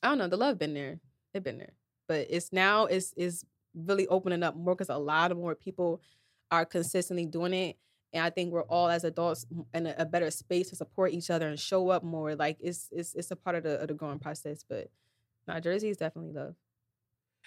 [0.04, 1.00] i don't know the love been there
[1.34, 1.74] it been there
[2.08, 6.02] but it's now it's is really opening up more because a lot of more people
[6.52, 7.78] are consistently doing it
[8.14, 11.30] and I think we're all as adults in a, a better space to support each
[11.30, 12.36] other and show up more.
[12.36, 14.64] Like it's it's it's a part of the of the growing process.
[14.68, 14.90] But
[15.48, 16.56] nah, Jersey is definitely love.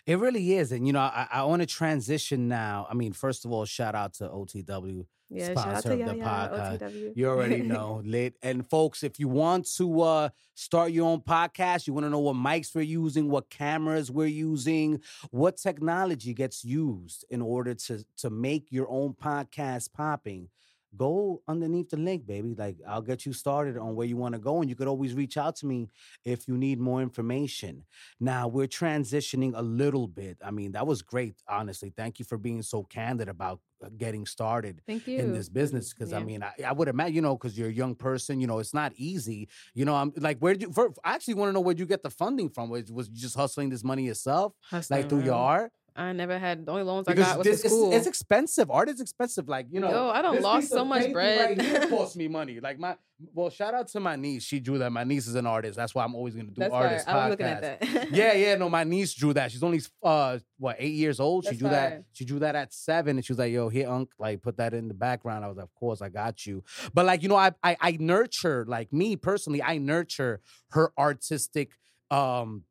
[0.07, 3.45] It really is and you know i, I want to transition now i mean first
[3.45, 6.79] of all shout out to otw Yeah, Sponsor shout out to of the podcast.
[6.81, 7.13] OTW.
[7.17, 8.35] You already know, lit.
[8.43, 12.19] And folks, if you want to uh start your own podcast, you want to know
[12.19, 18.05] what mics we're using, what cameras we're using, what technology gets used in order to
[18.23, 20.51] to make your own podcast popping.
[20.97, 22.55] Go underneath the link, baby.
[22.57, 25.15] Like I'll get you started on where you want to go, and you could always
[25.15, 25.89] reach out to me
[26.25, 27.85] if you need more information.
[28.21, 30.39] Now we're transitioning a little bit.
[30.45, 31.93] I mean, that was great, honestly.
[31.97, 35.19] Thank you for being so candid about uh, getting started Thank you.
[35.19, 37.73] in this business because I mean I, I would imagine you know because you're a
[37.73, 40.93] young person you know it's not easy you know I'm like where did you for,
[41.05, 43.35] I actually want to know where'd you get the funding from was, was you just
[43.35, 47.07] hustling this money yourself Hustling, like through your art I never had the only loans
[47.09, 47.93] I got was this, for it's, school.
[47.93, 51.59] it's expensive art is expensive like you know Yo, I don't lost so much bread.
[51.59, 52.97] right here cost me money like my
[53.35, 55.95] well shout out to my niece she drew that my niece is an artist that's
[55.95, 58.11] why I'm always gonna do That's artist I was looking at that.
[58.13, 58.55] yeah, yeah.
[58.57, 59.51] No, my niece drew that.
[59.51, 61.45] She's only uh what eight years old.
[61.45, 62.05] She That's drew that.
[62.13, 64.75] She drew that at seven, and she was like, "Yo, here, Unc, like put that
[64.75, 66.63] in the background." I was like, "Of course, I got you."
[66.95, 69.63] But like you know, I I, I nurture like me personally.
[69.63, 71.73] I nurture her artistic
[72.11, 72.65] um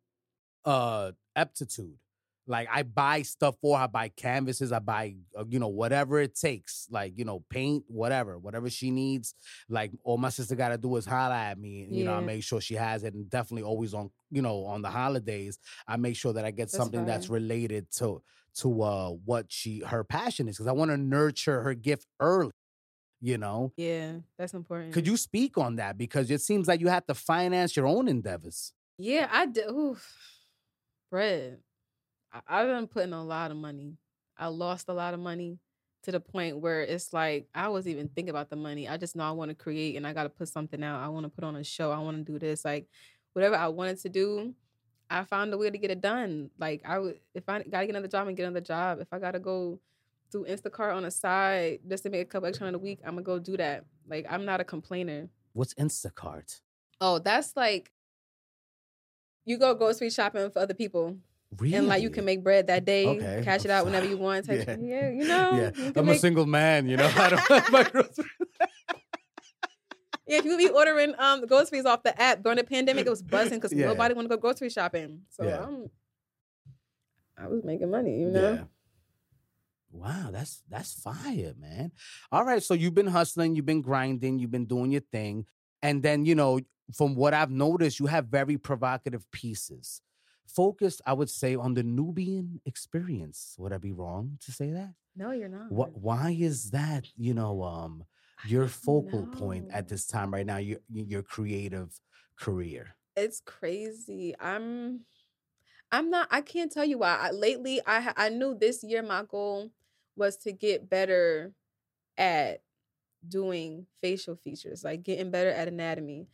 [0.66, 1.98] uh aptitude.
[2.48, 3.84] Like I buy stuff for her.
[3.84, 4.72] I buy canvases.
[4.72, 6.88] I buy uh, you know whatever it takes.
[6.90, 9.36] Like you know paint, whatever, whatever she needs.
[9.70, 11.84] Like all my sister got to do is holler at me.
[11.84, 12.26] And, you know, I Yeah.
[12.26, 15.60] make sure she has it, and definitely always on you know on the holidays.
[15.88, 18.22] I make sure that I get That's something that's related to
[18.56, 22.52] to uh what she her passion is because I want to nurture her gift early.
[23.22, 24.94] You know, yeah, that's important.
[24.94, 28.08] could you speak on that because it seems like you have to finance your own
[28.08, 28.74] endeavors.
[28.98, 29.62] Yeah, I do.
[29.70, 30.18] Oof.
[31.12, 31.60] Bread.
[32.48, 33.98] I've been putting a lot of money.
[34.38, 35.60] I lost a lot of money
[36.04, 38.88] to the point where it's like I was even thinking about the money.
[38.88, 41.04] I just know I want to create and I got to put something out.
[41.04, 41.92] I want to put on a show.
[41.92, 42.66] I want to do this.
[42.66, 42.88] Like
[43.34, 44.54] whatever I wanted to do,
[45.10, 46.50] I found a way to get it done.
[46.58, 49.00] Like I would, if I gotta get another job and get another job.
[49.00, 49.80] If I gotta go
[50.32, 53.12] do Instacart on the side just to make a couple extra in a week, I'm
[53.12, 53.86] gonna go do that.
[54.08, 55.28] Like I'm not a complainer.
[55.54, 56.62] What's Instacart?
[57.00, 57.92] Oh, that's like
[59.46, 61.18] you go grocery shopping for other people.
[61.58, 61.76] Really?
[61.76, 63.42] And like you can make bread that day, Okay.
[63.44, 64.48] cash it out whenever you want.
[64.48, 64.76] Yeah.
[64.80, 65.10] yeah.
[65.10, 65.52] you know.
[65.54, 66.88] Yeah, you I'm a single man.
[66.88, 68.28] You know, I don't have my groceries.
[70.28, 73.22] Yeah, if you be ordering um groceries off the app during the pandemic, it was
[73.22, 73.88] buzzing because Yeah.
[73.88, 75.22] nobody want to go grocery shopping.
[75.30, 75.60] So Yeah.
[75.60, 75.90] um,
[77.38, 78.54] I was making money, you know.
[78.54, 78.64] Yeah.
[79.92, 81.92] Wow, that's that's fire, man.
[82.32, 85.46] All right, so you've been hustling, you've been grinding, you've been doing your thing,
[85.82, 86.62] and then you know,
[86.96, 90.02] from what I've noticed, you have very provocative pieces.
[90.48, 93.56] Focused, I would say, on the Nubian experience.
[93.58, 94.94] Would I be wrong to say that?
[95.16, 95.72] No, you're not.
[95.72, 95.98] What?
[95.98, 97.08] Why is that?
[97.18, 98.04] You know, um,
[98.46, 102.00] your focal point at this time right now, your your creative
[102.38, 102.96] career.
[103.16, 104.36] It's crazy.
[104.40, 105.02] I'm
[105.92, 107.18] I'm not I can't tell you why.
[107.20, 109.72] I, lately I I knew this year my goal
[110.16, 111.54] was to get better
[112.18, 112.62] at
[113.28, 116.28] doing facial features, like getting better at anatomy.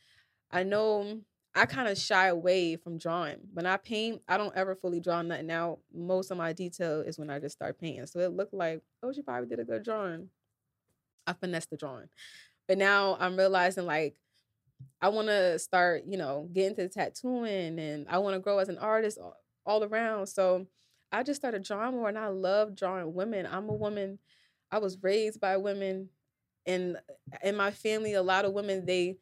[0.51, 1.21] I know
[1.57, 3.37] I kind of shy away from drawing.
[3.51, 5.79] When I paint, I don't ever fully draw nothing out.
[5.93, 8.05] Most of my detail is when I just start painting.
[8.05, 10.29] So it looked like, oh, she probably did a good drawing.
[11.25, 12.09] I finessed the drawing.
[12.67, 14.17] But now I'm realizing like
[15.01, 18.69] I want to start, you know, get into tattooing and I want to grow as
[18.69, 20.27] an artist all, all around.
[20.27, 20.67] So
[21.11, 23.47] I just started drawing more and I love drawing women.
[23.49, 24.19] I'm a woman.
[24.71, 26.09] I was raised by women
[26.67, 29.17] and uh, in my family a lot of women they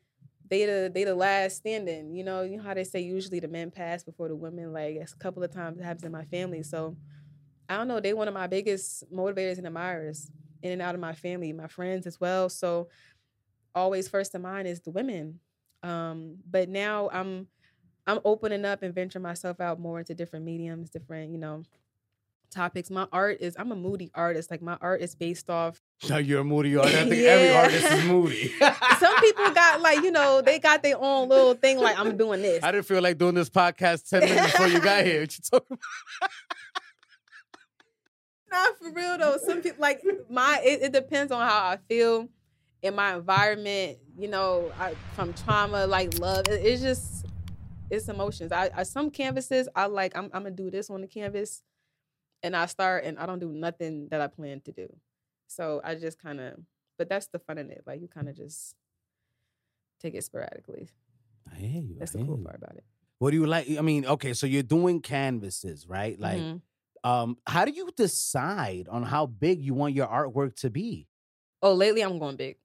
[0.49, 2.13] they the they the last standing.
[2.13, 4.95] You know, you know how they say usually the men pass before the women like
[4.95, 6.63] a couple of times it happens in my family.
[6.63, 6.95] So
[7.67, 10.29] I don't know, they one of my biggest motivators and admirers
[10.62, 12.49] in and out of my family, my friends as well.
[12.49, 12.89] So
[13.73, 15.39] always first in mind is the women.
[15.84, 17.47] Um, but now I'm
[18.08, 21.63] I'm opening up and venturing myself out more into different mediums, different, you know,
[22.56, 22.89] topics.
[22.89, 24.50] My art is I'm a moody artist.
[24.50, 26.96] Like my art is based off No, you're a moody artist.
[26.98, 28.54] I think every artist is moody.
[29.00, 32.41] some people got like, you know, they got their own little thing, like I'm doing
[32.41, 32.63] this.
[32.63, 35.22] I didn't feel like doing this podcast 10 minutes before you got here.
[35.22, 35.78] What you talking
[36.22, 36.32] about?
[38.52, 39.38] Not for real though.
[39.46, 42.30] Some people like my it, it depends on how I feel
[42.82, 46.48] in my environment, you know, I, from trauma, like love.
[46.48, 47.26] It- it's just
[47.89, 48.52] it's emotions.
[48.52, 51.62] I, I some canvases I like I'm I'm gonna do this on the canvas
[52.45, 54.88] and I start and I don't do nothing that I plan to do.
[55.47, 56.60] So I just kind of
[56.97, 57.84] but that's the fun in it.
[57.86, 58.75] Like you kind of just
[59.99, 60.89] take it sporadically.
[61.51, 61.95] I hear you.
[61.99, 62.43] That's I the cool you.
[62.43, 62.84] part about it.
[63.19, 63.69] What do you like?
[63.77, 66.19] I mean, okay, so you're doing canvases, right?
[66.19, 66.62] Like, Mhm.
[67.03, 71.08] um, how do you decide on how big you want your artwork to be?
[71.62, 72.58] Oh, lately I'm going big.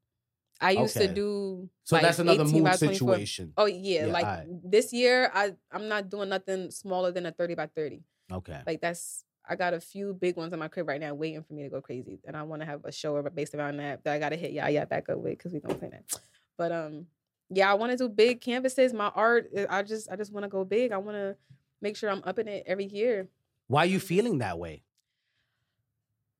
[0.61, 1.07] I used Okay.
[1.09, 3.15] to do So like, that's another 18 mood by 24.
[3.15, 3.53] situation.
[3.57, 4.47] Oh yeah, Yeah, like alright.
[4.71, 8.05] this year I I'm not doing nothing smaller than a 30 by 30.
[8.31, 8.61] Okay.
[8.67, 11.55] Like that's I got a few big ones in my crib right now waiting for
[11.55, 12.21] me to go crazy.
[12.25, 14.69] And I want to have a show based around that that I gotta hit yeah
[14.69, 16.21] yeah back up with because we don't play that.
[16.57, 17.07] But um
[17.53, 18.93] yeah, I want to do big canvases.
[18.93, 20.93] My art, uh, I just I just want to go big.
[20.93, 21.37] I want to
[21.83, 23.27] make sure I'm up in it every year.
[23.67, 24.85] Why are you feeling that way?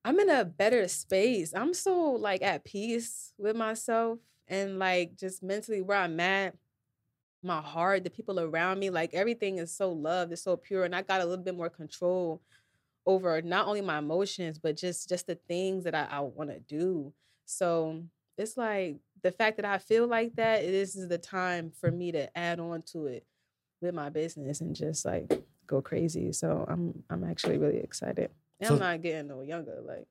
[0.05, 1.53] I'm in a better space.
[1.53, 6.55] I'm so like at peace with myself and like just mentally where I'm at.
[7.43, 10.95] My heart, the people around me, like everything is so loved, it's so pure, and
[10.95, 12.39] I got a little bit more control
[13.05, 16.59] over not only my emotions but just just the things that I, I want to
[16.59, 17.13] do.
[17.45, 18.03] So
[18.37, 20.61] it's like the fact that I feel like that.
[20.61, 23.25] This is the time for me to add on to it
[23.81, 25.31] with my business and just like
[25.67, 26.31] go crazy.
[26.31, 28.29] So I'm I'm actually really excited.
[28.59, 29.79] And So- I'm not getting no younger.
[29.85, 30.07] Like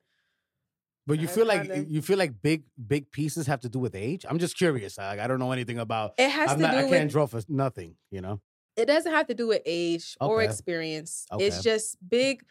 [1.06, 3.78] But you I feel like kinda- you feel like big big pieces have to do
[3.78, 4.24] with age.
[4.28, 4.98] I'm just curious.
[4.98, 6.14] Like I don't know anything about.
[6.18, 6.72] it has I'm to not.
[6.72, 7.94] do I with can't draw for nothing.
[8.10, 8.40] You know.
[8.76, 11.26] it doesn't have to do with age or experience.
[11.32, 11.46] Okay.
[11.46, 12.42] It's just big.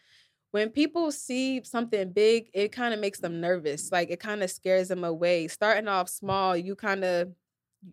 [0.52, 3.92] When people see something big, it kind of makes them nervous.
[3.92, 5.48] Like it kind of scares them away.
[5.48, 7.32] Starting off small, you kind of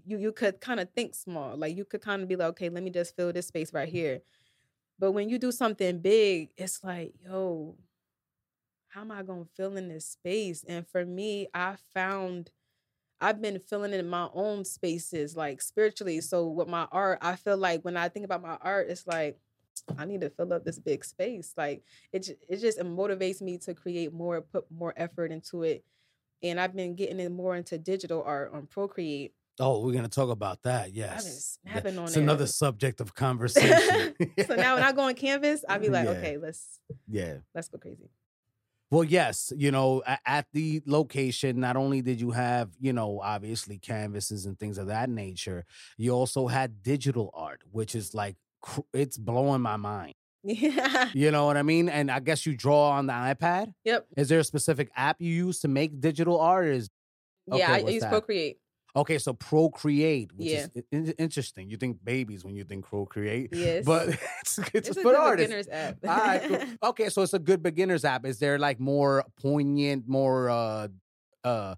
[0.06, 1.56] you you could kind of think small.
[1.58, 3.90] Like you could kind of be like, okay, let me just fill this space right
[3.90, 4.22] here.
[5.00, 7.78] But when you do something big, it's like, yo,
[8.90, 10.64] how am I gonna fill in this space?
[10.68, 12.52] And for me, I found
[13.22, 16.22] I've been filling in my own spaces, like spiritually.
[16.22, 19.40] So with my art, I feel like when I think about my art, it's like
[19.98, 21.54] I need to fill up this big space.
[21.56, 25.84] Like it, it just it motivates me to create more, put more effort into it.
[26.44, 29.34] And I've been getting in more into digital art on Procreate.
[29.60, 30.94] Oh, we're gonna talk about that.
[30.94, 31.58] Yes.
[31.66, 31.80] Yeah.
[31.80, 32.24] on It's there.
[32.24, 34.14] another subject of conversation.
[34.46, 36.12] so now when I go on Canvas, I'll be like, Yeah.
[36.12, 37.38] okay, let's yeah.
[37.56, 38.10] let's go crazy.
[38.90, 43.78] Well, yes, you know, at the location, not only did you have, you know, obviously
[43.80, 45.66] canvases and things of that nature,
[45.98, 48.38] you also had digital art, which is like,
[48.94, 50.14] it's blowing my mind.
[50.44, 51.10] Yeah.
[51.14, 51.90] You know what I mean?
[51.90, 53.74] And I guess you draw on the iPad.
[53.84, 54.08] Yep.
[54.16, 56.68] Is there a specific app you use to make digital art?
[56.68, 56.90] Is
[57.48, 58.10] Yeah, Okay, I, I use that?
[58.12, 58.58] Procreate.
[58.96, 60.68] okay, so Procreate, which Yeah.
[60.74, 61.70] is in- interesting.
[61.70, 63.84] You think babies when you think Procreate, Yes.
[63.86, 65.48] but it's, it's, it's a good artists.
[65.48, 65.98] beginner's app.
[66.08, 66.60] All right, cool.
[66.92, 68.26] Okay, so it's a good beginners app.
[68.26, 70.88] Is there like more poignant, more uh
[71.44, 71.76] uh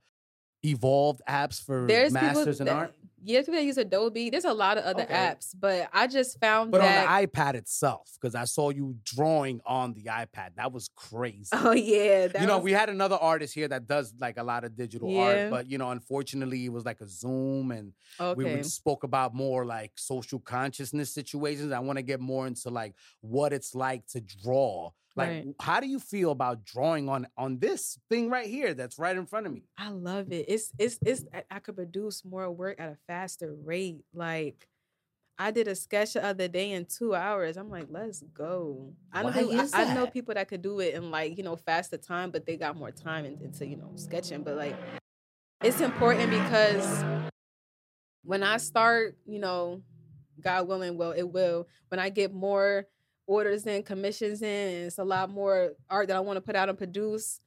[0.63, 2.95] evolved apps for there's masters in that- art?
[3.23, 4.29] Yeah, people that use Adobe.
[4.29, 5.13] There's a lot of other Okay.
[5.13, 7.07] apps, but I just found But that.
[7.07, 10.55] on the iPad itself, because I saw you drawing on the iPad.
[10.55, 11.49] That was crazy.
[11.53, 14.43] oh yeah, that you know, was- we had another artist here that does like a
[14.43, 15.21] lot of digital Yeah.
[15.21, 18.55] art, but you know, unfortunately, it was like a Zoom, and okay.
[18.57, 21.71] we spoke about more like social consciousness situations.
[21.71, 24.91] I want to get more into like what it's like to draw.
[25.19, 25.55] Like, Right.
[25.61, 29.25] how do you feel about drawing on on this thing right here that's right in
[29.25, 29.63] front of me?
[29.77, 30.45] I love it.
[30.47, 34.03] It's it's it's I- could produce more work at a faster rate.
[34.13, 34.67] Like
[35.37, 37.55] I did a sketch the other day in two hours.
[37.57, 38.93] I'm like, let's go.
[39.13, 40.13] I know Why people- I- I, know that?
[40.13, 42.91] people that could do it in like, you know, faster time, but they got more
[42.91, 44.43] time in- into, you know, sketching.
[44.43, 44.75] But like
[45.61, 47.03] it's important because
[48.23, 49.81] when I start, you know,
[50.41, 51.67] God willing, well, it will.
[51.89, 52.85] When I get more
[53.29, 56.55] orders in, commissions in, and it's a lot more art that I want to put
[56.55, 57.39] out and produce,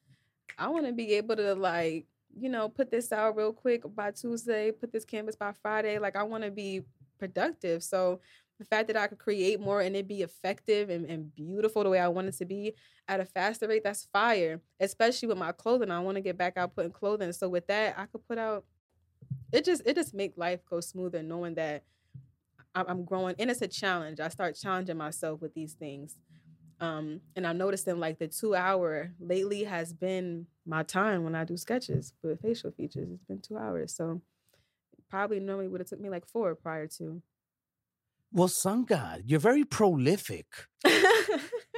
[0.57, 2.05] I want to be able to like,
[2.39, 5.99] you know, put this out real quick by Tuesday, put this canvas by Friday.
[5.99, 6.83] Like I want to be
[7.19, 7.83] productive.
[7.83, 8.21] So
[8.59, 11.89] the fact that I could create more and it be effective and, and beautiful the
[11.89, 12.75] way I want it to be
[13.09, 14.61] at a faster rate, that's fire.
[14.79, 15.91] Especially with my clothing.
[15.91, 17.33] I want to get back out putting clothing.
[17.33, 18.63] So with that, I could put out
[19.51, 21.83] it just it just make life go smoother knowing that
[22.75, 24.19] I'm I'm growing and it's a challenge.
[24.19, 26.17] I start challenging myself with these things.
[26.79, 31.45] Um, and I'm noticing like the two hour lately has been my time when I
[31.45, 33.09] do sketches with facial features.
[33.09, 33.95] It's been two hours.
[33.95, 34.21] So
[35.09, 37.21] probably normally would have took me like four prior to.
[38.31, 40.47] Well, Sun God, you're very prolific.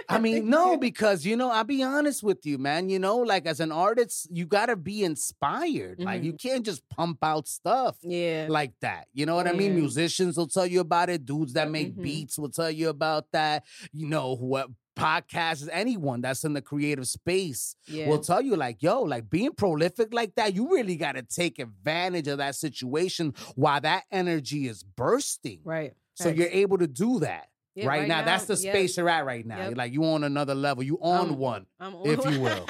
[0.10, 2.90] I mean, no, because you know, I'll be honest with you, man.
[2.90, 6.00] You know, like as an artist, you gotta be inspired.
[6.02, 8.48] Like you can't just pump out stuff yeah.
[8.50, 9.08] like that.
[9.14, 9.76] You know what I mean?
[9.76, 11.26] Musicians will tell you about it.
[11.26, 12.02] Dudes that make Mhm.
[12.04, 13.64] beats will tell you about that.
[13.94, 18.08] You know, what podcasts, anyone that's in the creative space yeah.
[18.08, 22.28] will tell you, like, yo, like being prolific like that, you really gotta take advantage
[22.30, 25.60] of that situation while that energy is bursting.
[25.64, 25.94] right.
[26.18, 27.50] So you're able to do that.
[27.76, 29.58] Yeah, right, now, that's the yep, space you're at right now.
[29.58, 29.66] Yep.
[29.68, 30.82] You're like you on another level.
[30.82, 32.68] You on Um, one, I'm on if you will.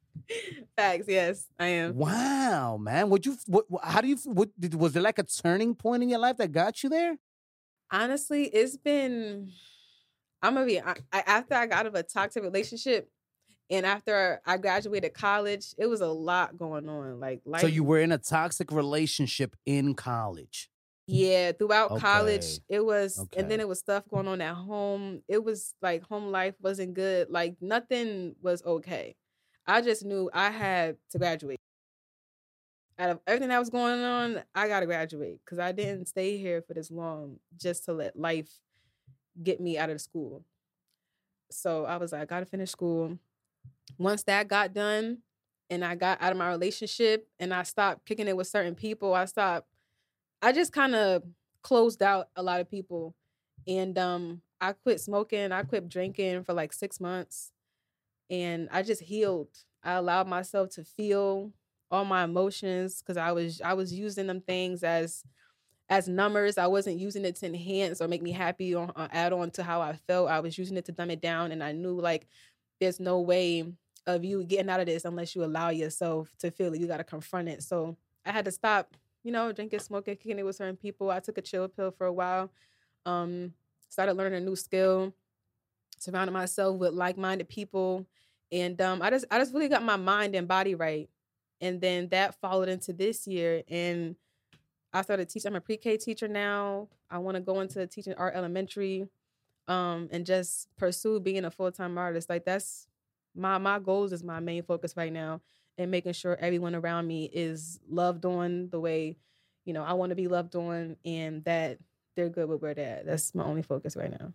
[0.76, 1.96] Facts, yes, I am.
[1.96, 3.10] Wow, man.
[3.10, 3.36] Would you?
[3.46, 3.66] What?
[3.82, 4.16] How do you?
[4.24, 4.74] What did?
[4.74, 7.18] Was there like a turning point in your life that got you there?
[7.90, 9.50] honestly, it's been.
[10.42, 13.10] I'm gonna be I, I, after I got out of a toxic relationship,
[13.68, 17.20] and after I graduated college, it was a lot going on.
[17.20, 20.69] Like, life, So you were in a toxic relationship in college.
[21.12, 23.40] Yeah, throughout college, it was, Okay.
[23.40, 25.22] and then it was stuff going on at home.
[25.28, 27.28] It was like home life wasn't good.
[27.30, 29.16] Like nothing was okay.
[29.66, 31.58] I just knew I had to graduate.
[32.98, 36.60] Out of everything that was going on, I gotta graduate because I didn't stay here
[36.62, 38.50] for this long just to let life
[39.42, 40.44] get me out of the school.
[41.50, 43.18] So I was like, I gotta finish school.
[43.98, 45.18] Once that got done
[45.70, 49.14] and I got out of my relationship and I stopped kicking it with certain people,
[49.14, 49.66] I stopped,
[50.42, 51.22] I just kind of
[51.62, 53.14] closed out a lot of people.
[53.66, 57.52] And um, I quit smoking, I quit drinking for like six months.
[58.30, 59.48] And I just healed.
[59.82, 61.52] I allowed myself to feel
[61.90, 65.24] all my emotions because I was I was using them things as
[65.88, 66.58] as numbers.
[66.58, 69.62] I wasn't using it to enhance or make me happy or, or add on to
[69.62, 70.30] how I felt.
[70.30, 72.28] I was using it to dumb it down, and I knew like
[72.80, 73.64] there's no way
[74.06, 76.80] of you getting out of this unless you allow yourself to feel it.
[76.80, 77.62] You got to confront it.
[77.62, 81.10] So I had to stop, you know, drinking, smoking, kicking it with certain people.
[81.10, 82.50] I took a chill pill for a while.
[83.06, 83.54] Um,
[83.88, 85.14] started learning a new skill.
[85.98, 88.06] Surrounded myself with like-minded people,
[88.50, 91.10] and um, I just I just really got my mind and body right.
[91.60, 94.16] And then that followed into this year, and
[94.94, 95.50] I started teaching.
[95.50, 96.88] I'm a pre-K teacher now.
[97.10, 99.08] I want to go into teaching art elementary,
[99.68, 102.30] um, and just pursue being a full-time artist.
[102.30, 102.86] Like that's
[103.36, 105.42] my my goals is my main focus right now,
[105.80, 109.16] and making sure everyone around me is loved on the way,
[109.64, 111.78] you know, I want to be loved on, and that
[112.16, 113.06] they're good with where they're at.
[113.06, 114.32] That's my only focus right now.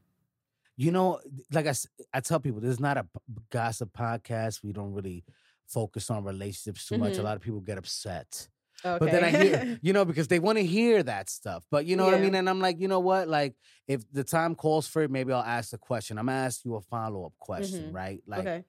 [0.75, 1.73] You know, like I,
[2.13, 3.05] I tell people, this is not a
[3.51, 4.63] gossip podcast.
[4.63, 5.23] We don't really
[5.67, 7.17] focus on relationships too much.
[7.17, 7.23] A Mhm.
[7.23, 8.49] lot of people get upset.
[8.83, 8.97] Okay.
[8.99, 11.63] But then I hear, you know, because they want to hear that stuff.
[11.71, 12.35] But you know what I mean?
[12.35, 13.27] And I'm like, you know what?
[13.27, 13.55] Like,
[13.87, 16.17] if the time calls for it, maybe I'll ask a question.
[16.17, 17.93] I'm gonna ask you a follow up question, Mhm.
[17.93, 18.21] right?
[18.27, 18.63] Like, okay.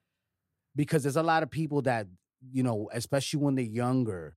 [0.77, 2.07] because there's a lot of people that,
[2.53, 4.36] you know, especially when they're younger,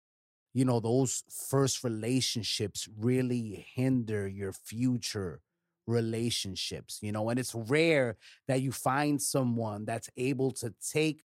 [0.53, 5.41] you know, those first relationships really hinder your future
[5.87, 11.23] relationships, you know, and it's rare that you find someone that's able to take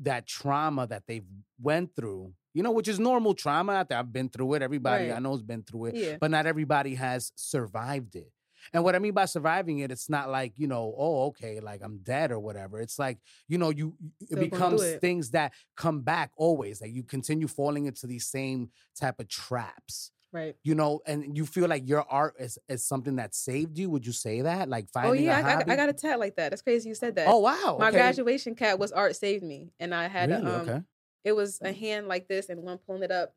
[0.00, 1.26] that trauma that they've
[1.60, 3.86] went through, you know, which is normal trauma.
[3.90, 4.62] I've been through it.
[4.62, 6.16] Everybody I know has been through it, Yeah.
[6.20, 8.32] but not everybody has survived it.
[8.72, 11.80] And what I mean by surviving it, it's not like, you know, oh, okay, like
[11.82, 12.80] I'm dead or whatever.
[12.80, 15.00] It's like, you know, you it Still becomes it.
[15.00, 16.80] things that come back always.
[16.80, 20.10] Like you continue falling into these same type of traps.
[20.32, 20.54] Right.
[20.62, 23.90] You know, and you feel like your art is, is something that saved you.
[23.90, 24.68] Would you say that?
[24.68, 25.70] Like Oh yeah, a I, got-?
[25.70, 26.50] I got a tat like that.
[26.50, 27.26] That's crazy you said that.
[27.28, 27.76] Oh wow.
[27.80, 27.96] My okay.
[27.98, 30.42] graduation cat was art saved me, and I had Really?
[30.46, 30.80] a, um, okay.
[31.24, 33.34] it was a hand like this and one pulling it up.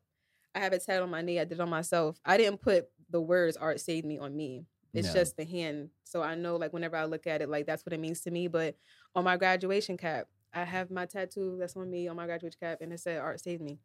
[0.54, 1.40] I have a tat on my knee.
[1.40, 2.20] I did it on myself.
[2.24, 4.66] I didn't put the words "art saved me" on me.
[4.94, 5.14] It's Yeah.
[5.14, 7.92] just the hand, so I know like whenever I look at it, like that's what
[7.92, 8.46] it means to me.
[8.48, 8.76] But
[9.14, 12.78] on my graduation cap, I have my tattoo that's on me on my graduation cap,
[12.80, 13.80] and it said "art saved me."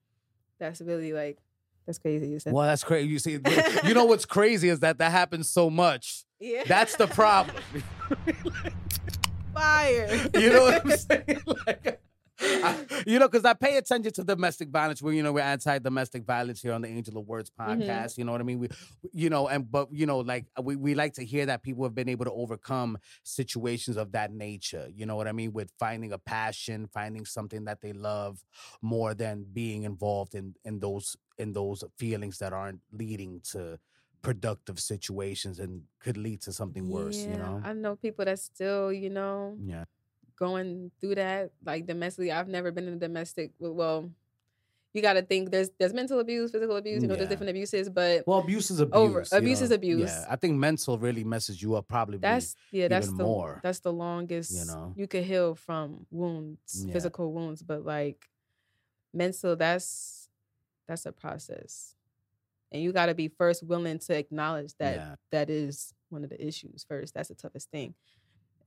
[0.60, 1.39] That's really like
[1.86, 2.28] that's crazy.
[2.30, 3.07] You said Well, that's crazy.
[3.10, 3.39] You see,
[3.84, 6.26] you know what's crazy is that that happens so much.
[6.39, 6.64] yeah.
[6.68, 7.57] That's the problem.
[9.53, 10.07] fire.
[10.36, 11.41] you know what I'm saying?
[11.66, 12.01] Like,
[12.42, 15.02] I- you know, because I pay attention to domestic violence.
[15.02, 17.82] Where you know we're anti-domestic violence here on the Angel of Words Mm-hmm.
[17.82, 18.18] podcast.
[18.18, 18.60] You know what I mean?
[18.60, 18.70] We,
[19.14, 21.96] you know, and but you know, like we we like to hear that people have
[21.96, 24.88] been able to overcome situations of that nature.
[24.94, 25.54] You know what I mean?
[25.54, 28.44] With finding a passion, finding something that they love
[28.82, 33.80] more than being involved in in those in those feelings that aren't leading to
[34.22, 37.18] productive situations and could lead to something worse.
[37.26, 37.62] You know?
[37.64, 39.86] I know people that still, you know, Yeah.
[40.40, 42.32] Going through that like domestically.
[42.32, 43.52] I've never been in a domestic.
[43.60, 44.10] well-
[44.92, 47.04] you got to think there's there's mental abuse, physical abuse.
[47.04, 47.20] You know, Yeah.
[47.20, 48.96] there's different abuses, but Well, abuse is abuse.
[48.96, 49.66] Over- abuse know?
[49.66, 50.10] is abuse.
[50.10, 51.88] Yeah, I think mental really messes you up.
[51.88, 52.18] Probably.
[52.18, 54.94] that's yeah, that's the more, that's the longest you know?
[54.98, 56.94] you could heal from wounds, Yeah.
[56.94, 58.28] physical wounds, but like
[59.14, 60.28] mental, that's
[60.88, 61.94] that's a process,
[62.72, 65.16] and you got to be first willing to acknowledge that yeah.
[65.30, 67.14] that is one of the issues first.
[67.14, 67.94] That's the toughest thing.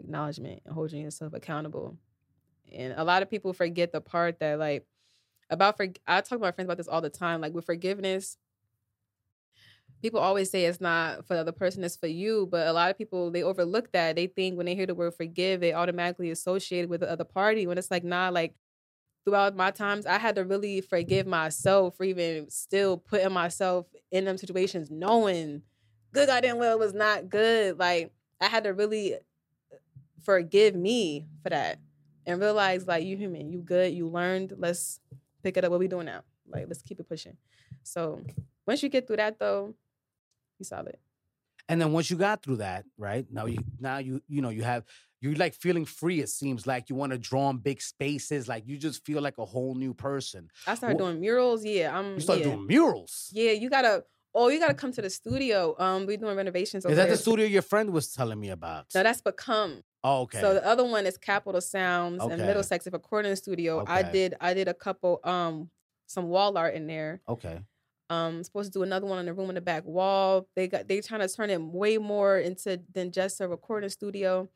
[0.02, 1.96] Acknowledgement and holding yourself accountable.
[2.72, 4.86] And a lot of people forget the part that like
[5.50, 7.40] about for I talk to my friends about this all the time.
[7.40, 8.38] Like with forgiveness,
[10.00, 12.48] people always say it's not for the other person, it's for you.
[12.50, 14.16] But a lot of people they overlook that.
[14.16, 17.24] They think when they hear the word forgive, they automatically associate it with the other
[17.24, 17.66] party.
[17.66, 18.54] When it's like, nah, like
[19.24, 24.24] throughout my times, I had to really forgive myself for even still putting myself in
[24.24, 25.62] them situations, knowing
[26.12, 27.78] good goddamn well was not good.
[27.78, 29.16] Like I had to really
[30.24, 31.78] forgive me for that
[32.26, 34.54] and realize like you human, you good, you learned.
[34.56, 35.00] Let's
[35.42, 35.70] pick it up.
[35.70, 36.22] What we doing now?
[36.48, 37.36] Like let's keep it pushing.
[37.82, 38.20] So
[38.66, 39.74] once you get through that though,
[40.58, 40.96] you solid.
[41.68, 44.62] And then once you got through that, right now you now you you know you
[44.62, 44.84] have
[45.20, 46.20] you're like feeling free.
[46.20, 48.48] It seems like you want to draw in big spaces.
[48.48, 50.48] Like you just feel like a whole new person.
[50.66, 51.64] I started Wh- doing murals.
[51.64, 52.14] Yeah, I'm.
[52.14, 52.46] You start yeah.
[52.46, 53.30] doing murals.
[53.32, 54.04] Yeah, you gotta.
[54.34, 55.74] Oh, you gotta come to the studio.
[55.78, 56.84] Um, we're doing renovations.
[56.86, 57.16] Over Is that there.
[57.16, 58.86] the studio your friend was telling me about?
[58.94, 59.82] No, that's become.
[60.04, 60.40] oh, okay.
[60.40, 62.46] So the other one is Capital Sounds and Okay.
[62.46, 63.84] Middlesex Recording Studio.
[63.86, 64.34] I did.
[64.40, 65.20] I did a couple.
[65.24, 65.70] Um,
[66.06, 67.20] some wall art in there.
[67.28, 67.60] okay.
[68.10, 70.46] Um, supposed to do another one in the room in the back wall.
[70.56, 70.86] They got.
[70.88, 74.48] They trying to turn it way more into than just a recording studio.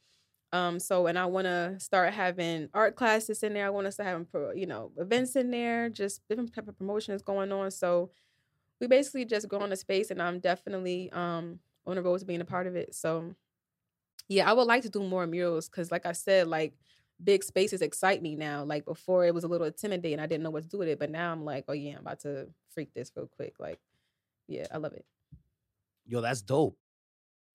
[0.53, 3.67] Um, so and I want to start having art classes in there.
[3.67, 6.77] I want to start having, pro, you know, events in there, just different type of
[6.79, 7.71] promotions going on.
[7.71, 8.11] So
[8.81, 12.25] we basically just go on the space, and I'm definitely um on the road to
[12.27, 12.95] being a part of it.
[12.95, 13.35] So
[14.29, 16.75] yeah, I would like to do more murals because, like I said, like
[17.23, 18.65] big spaces excite me now.
[18.65, 20.19] Like before, it was a little intimidating.
[20.19, 22.01] I didn't know what to do with it, but now I'm like, oh yeah, I'm
[22.01, 23.55] about to freak this real quick.
[23.59, 23.79] Like,
[24.49, 25.05] yeah, I love it.
[26.07, 26.77] Yo, that's dope.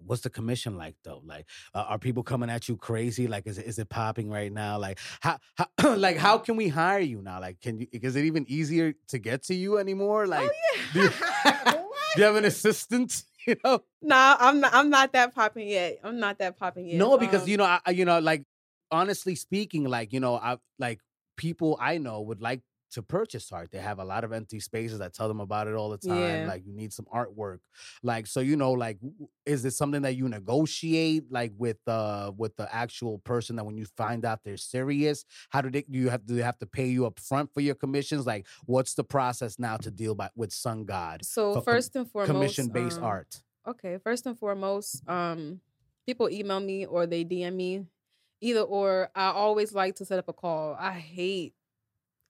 [0.05, 1.21] What's the commission like though?
[1.25, 3.27] Like, uh, are people coming at you crazy?
[3.27, 4.77] Like, is it is it popping right now?
[4.79, 7.39] Like, how, how like how can we hire you now?
[7.39, 7.87] Like, can you?
[7.91, 10.27] Is it even easier to get to you anymore?
[10.27, 10.49] Like,
[10.93, 11.09] do, you,
[11.43, 11.79] do
[12.17, 13.23] you have an assistant?
[13.47, 13.81] You know?
[14.03, 14.71] Nah, I'm not.
[14.71, 15.97] I'm not that popping yet.
[16.03, 16.97] I'm not that popping yet.
[16.97, 18.43] No, because Um, you know, I- you know, like
[18.91, 20.99] honestly speaking, like you know, I like
[21.37, 23.69] people I know would like to purchase art.
[23.71, 25.01] They have a lot of empty spaces.
[25.01, 26.17] I tell them about it all the time.
[26.17, 26.45] Yeah.
[26.47, 27.59] Like you need some artwork.
[28.03, 28.97] Like so, you know, like
[29.45, 33.77] is this something that you negotiate like with uh with the actual person that when
[33.77, 36.65] you find out they're serious, how do they do you have do they have to
[36.65, 38.25] pay you up front for your commissions?
[38.25, 41.95] Like what's the process now to deal by with Sun God So for com- first
[41.95, 43.41] and foremost, commission based um, art?
[43.67, 45.61] Okay, first and foremost, um,
[46.05, 47.85] people email me or they DM me,
[48.41, 49.09] either or.
[49.15, 50.75] I always like to set up a call.
[50.79, 51.53] I hate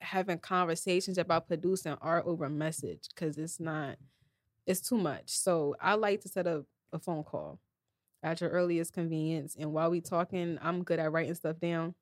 [0.02, 3.98] having conversations about producing art over message because it's not,
[4.66, 5.30] it's too much.
[5.30, 7.60] So I like to set up a phone call
[8.24, 11.96] at your earliest convenience, and while we talking, I'm good at writing stuff down.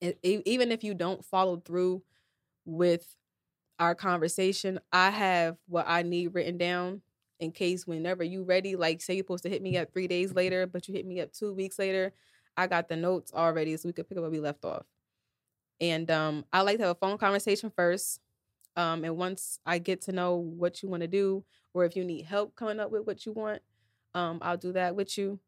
[0.00, 2.02] And e- even if you don't follow through
[2.64, 3.14] with
[3.78, 7.02] our conversation, I have what I need written down
[7.40, 10.32] in case whenever you ready, like say you're supposed to hit me up three days
[10.34, 12.12] later, but you hit me up two weeks later,
[12.56, 14.84] I got the notes already so we could pick up where we left off.
[15.82, 18.20] And um, I like to have a phone conversation first.
[18.76, 22.04] Um, and once I get to know what you want to do, or if you
[22.04, 23.60] need help coming up with what you want,
[24.14, 25.40] um, I'll do that with you.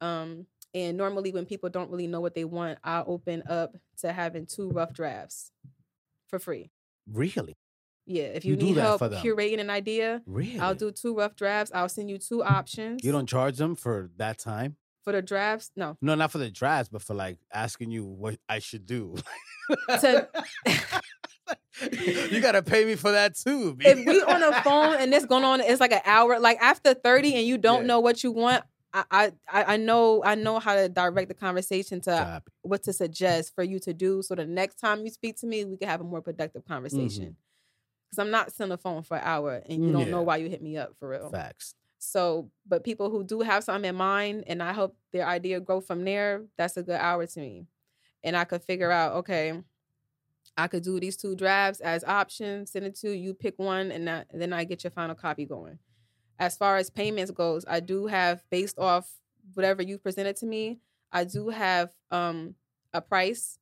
[0.00, 4.12] Um, and normally when people don't really know what they want, I'll open up to
[4.12, 5.52] having two rough drafts
[6.28, 6.70] for free.
[7.12, 7.54] Really?
[8.06, 10.58] Yeah, if you, You need help curating an idea, Really?
[10.58, 11.72] I'll do two rough drafts.
[11.74, 13.04] I'll send you two options.
[13.04, 14.76] You don't charge them for that time?
[15.06, 15.70] For the drafts.
[15.76, 19.14] No, No, not for the drafts, but for like asking you what I should do.
[20.00, 20.28] To-
[22.30, 23.74] you gotta pay me for that too.
[23.76, 23.86] B.
[23.86, 26.40] if we on a phone and this going on, it's like an hour.
[26.40, 27.86] Like after thirty, and you don't Yeah.
[27.86, 28.64] know what you want.
[28.92, 32.52] I, I I know I know how to direct the conversation to Copy.
[32.62, 34.22] what to suggest for you to do.
[34.22, 37.24] So the next time you speak to me, we can have a more productive conversation.
[37.24, 37.32] Mm-hmm.
[38.10, 40.10] Because I'm not sitting on the phone for an hour and you don't Yeah.
[40.12, 41.28] know why you hit me up for real.
[41.30, 41.74] Facts.
[41.98, 45.80] So, but people who do have something in mind and I hope their idea grow
[45.80, 47.66] from there, that's a good hour to me.
[48.22, 49.54] And I could figure out, okay,
[50.56, 54.08] I could do these two drafts as options, send it to you, pick one, and,
[54.08, 55.78] that, then I get your final copy going.
[56.38, 59.10] As far as payments goes, I do have based off
[59.54, 60.78] whatever you presented to me,
[61.12, 62.54] I do have um
[62.92, 63.58] a price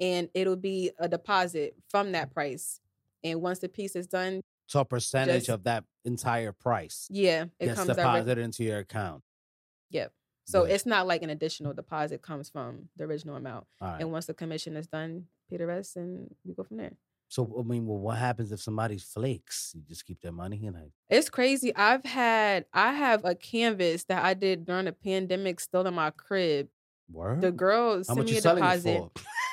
[0.00, 2.80] and it'll be a deposit from that price.
[3.22, 4.40] And once the piece is done,
[4.70, 7.98] So a percentage Just- of that entire price yeah, it gets comes direct.
[7.98, 9.22] deposited into your account.
[9.90, 10.12] Yep.
[10.46, 10.70] So Good.
[10.70, 13.66] it's not like an additional deposit comes from the original amount.
[13.80, 14.00] All right.
[14.00, 16.92] And once the commission is done, pay the rest and we go from there.
[17.28, 19.72] So I mean, well, what happens if somebody flakes?
[19.74, 20.76] You just keep their money and
[21.08, 21.74] It's crazy.
[21.74, 26.10] I've had I have a canvas that I did during the pandemic still in my
[26.10, 26.68] crib.
[27.10, 27.40] word.
[27.40, 28.98] The girl How sent much me you a selling deposit.
[28.98, 29.10] for?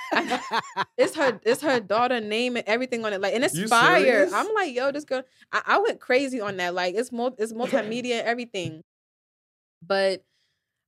[0.97, 3.21] It's her it's her daughter name and everything on it.
[3.21, 3.99] Like and it's You fire.
[4.03, 4.33] serious?
[4.33, 6.73] I'm like, yo, this girl I, I went crazy on that.
[6.73, 8.83] Like it's mul- it's multimedia and everything.
[9.85, 10.23] But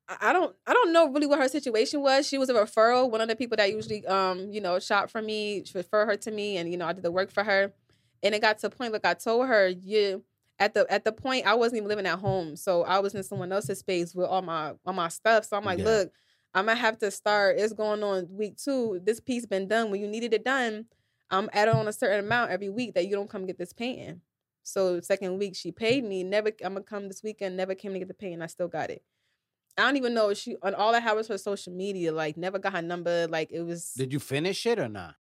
[0.08, 2.28] I I don't I don't know really what her situation was.
[2.28, 3.10] She was a referral.
[3.12, 6.32] One of the people that usually um, you know, shop for me, refer her to
[6.32, 7.72] me and you know, I did the work for her.
[8.24, 10.24] And it got to a point like I told her, you
[10.58, 12.56] at the at the point I wasn't even living at home.
[12.56, 15.46] So I was in someone else's space with all my all my stuff.
[15.46, 15.86] So I'm like, Yeah.
[15.86, 16.12] look,
[16.54, 17.58] I'm gonna have to start.
[17.60, 19.00] It's going on week two.
[19.04, 19.92] This piece been done.
[19.92, 20.86] When you needed it done,
[21.30, 24.22] I'm adding on a certain amount every week that you don't come get this painting.
[24.64, 26.24] So second week she paid me.
[26.24, 27.56] Never I'm gonna come this weekend.
[27.58, 28.42] Never came to get the painting.
[28.42, 29.04] I still got it.
[29.78, 32.12] I don't even know if she on all I had was her social media.
[32.12, 33.28] Like never got her number.
[33.28, 33.94] Like it was.
[33.96, 35.16] Did you finish it or not?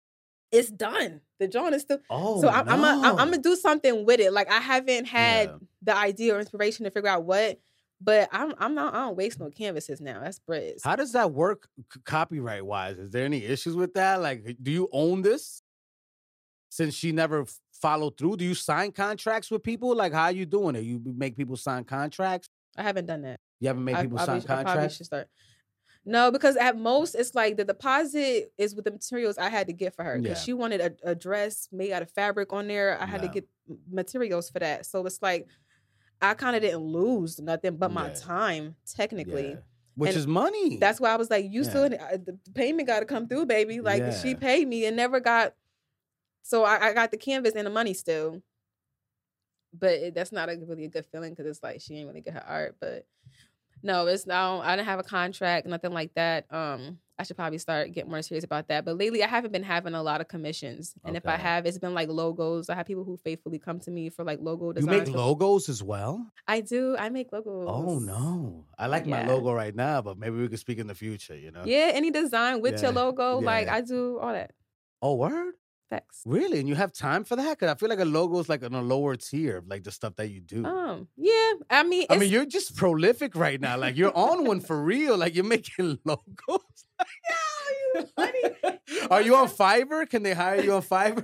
[0.52, 1.22] it's done.
[1.40, 2.00] The drawing is still.
[2.10, 3.10] Oh, so I'm I'm no.
[3.18, 4.34] I'm gonna do something with it.
[4.34, 5.56] Like I haven't had Yeah.
[5.84, 7.60] the idea or inspiration to figure out what.
[8.02, 10.22] But I'm I'm not I don't waste no canvases now.
[10.22, 10.84] That's breads.
[10.84, 11.68] How does that work
[12.06, 12.97] copyright wise?
[12.97, 14.22] Is there any issues with that?
[14.22, 15.62] Like, do you own this?
[16.72, 19.95] Since she never followed through, do you sign contracts with people?
[19.95, 20.82] Like, how you doing it?
[20.84, 22.47] You make people sign contracts?
[22.78, 23.39] I haven't done that.
[23.60, 25.28] You haven't made I, people I sign be- I probably should start.
[26.06, 29.74] No, because at most it's like the deposit is with the materials I had to
[29.74, 30.43] get for her because Yeah.
[30.43, 33.02] she wanted a, a dress made out of fabric on there.
[33.02, 33.47] I had to get
[33.91, 35.47] materials for that, so it's like
[36.22, 38.13] I kind of didn't lose nothing but my Yeah.
[38.13, 39.51] time technically.
[39.51, 39.55] Yeah.
[39.95, 40.78] Which And is money.
[40.78, 41.70] That's why I was like, you Yeah.
[41.70, 43.82] still uh, the payment got to come through, baby.
[43.82, 45.55] Like she paid me and never got.
[46.43, 48.41] So I, I got the canvas and the money still,
[49.74, 52.22] but it, that's not a really a good feeling because it's like she ain't really
[52.22, 52.78] get her art.
[52.80, 53.05] But
[53.84, 56.51] no, it's now I didn't have a contract, nothing like that.
[56.51, 58.86] Um, I should probably start getting more serious about that.
[58.86, 61.78] But lately, I haven't been having a lot of commissions, and if I have, it's
[61.78, 62.70] been like logos.
[62.70, 64.93] I have people who faithfully come to me for like logo designs.
[65.09, 66.26] you make logos as well?
[66.47, 66.95] I do.
[66.97, 67.67] I make logos.
[67.67, 68.65] Oh no.
[68.78, 71.51] I like my logo right now, but maybe we could speak in the future, you
[71.51, 71.63] know?
[71.65, 73.67] Yeah, any design with your Yeah, logo, like.
[73.67, 74.51] I do all that.
[75.01, 75.55] Oh, word?
[75.90, 76.22] Facts.
[76.26, 76.60] Really?
[76.60, 77.58] And you have time for that?
[77.58, 79.92] Because I feel like a logo is like on a lower tier of like the
[79.92, 80.64] stuff that you do.
[80.64, 81.54] Um, yeah.
[81.70, 83.78] I mean, I mean, you're just prolific right now.
[83.78, 85.18] Like you're on one for real.
[85.18, 86.26] Like you're making logos.
[87.96, 88.78] Yeah, you funny.
[89.10, 90.08] Are you on Fiverr?
[90.08, 91.24] Can they hire you on Fiverr?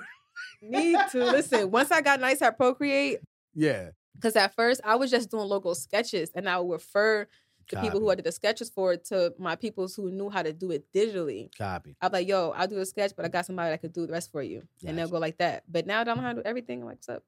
[0.62, 1.70] need to listen.
[1.70, 3.20] Once I got nice at Procreate,
[3.54, 3.90] yeah.
[4.16, 7.28] because at first I was just doing logo sketches, and I would refer
[7.70, 10.54] the people who I did the sketches for to my peoples who knew how to
[10.54, 11.56] do it digitally.
[11.58, 11.96] Copy.
[12.02, 14.14] I'm like, yo, I'll do a sketch, but I got somebody that could do the
[14.14, 15.64] rest for you, and they'll go like that.
[15.68, 17.24] But now that I'm handle everything, I'm like, what's up?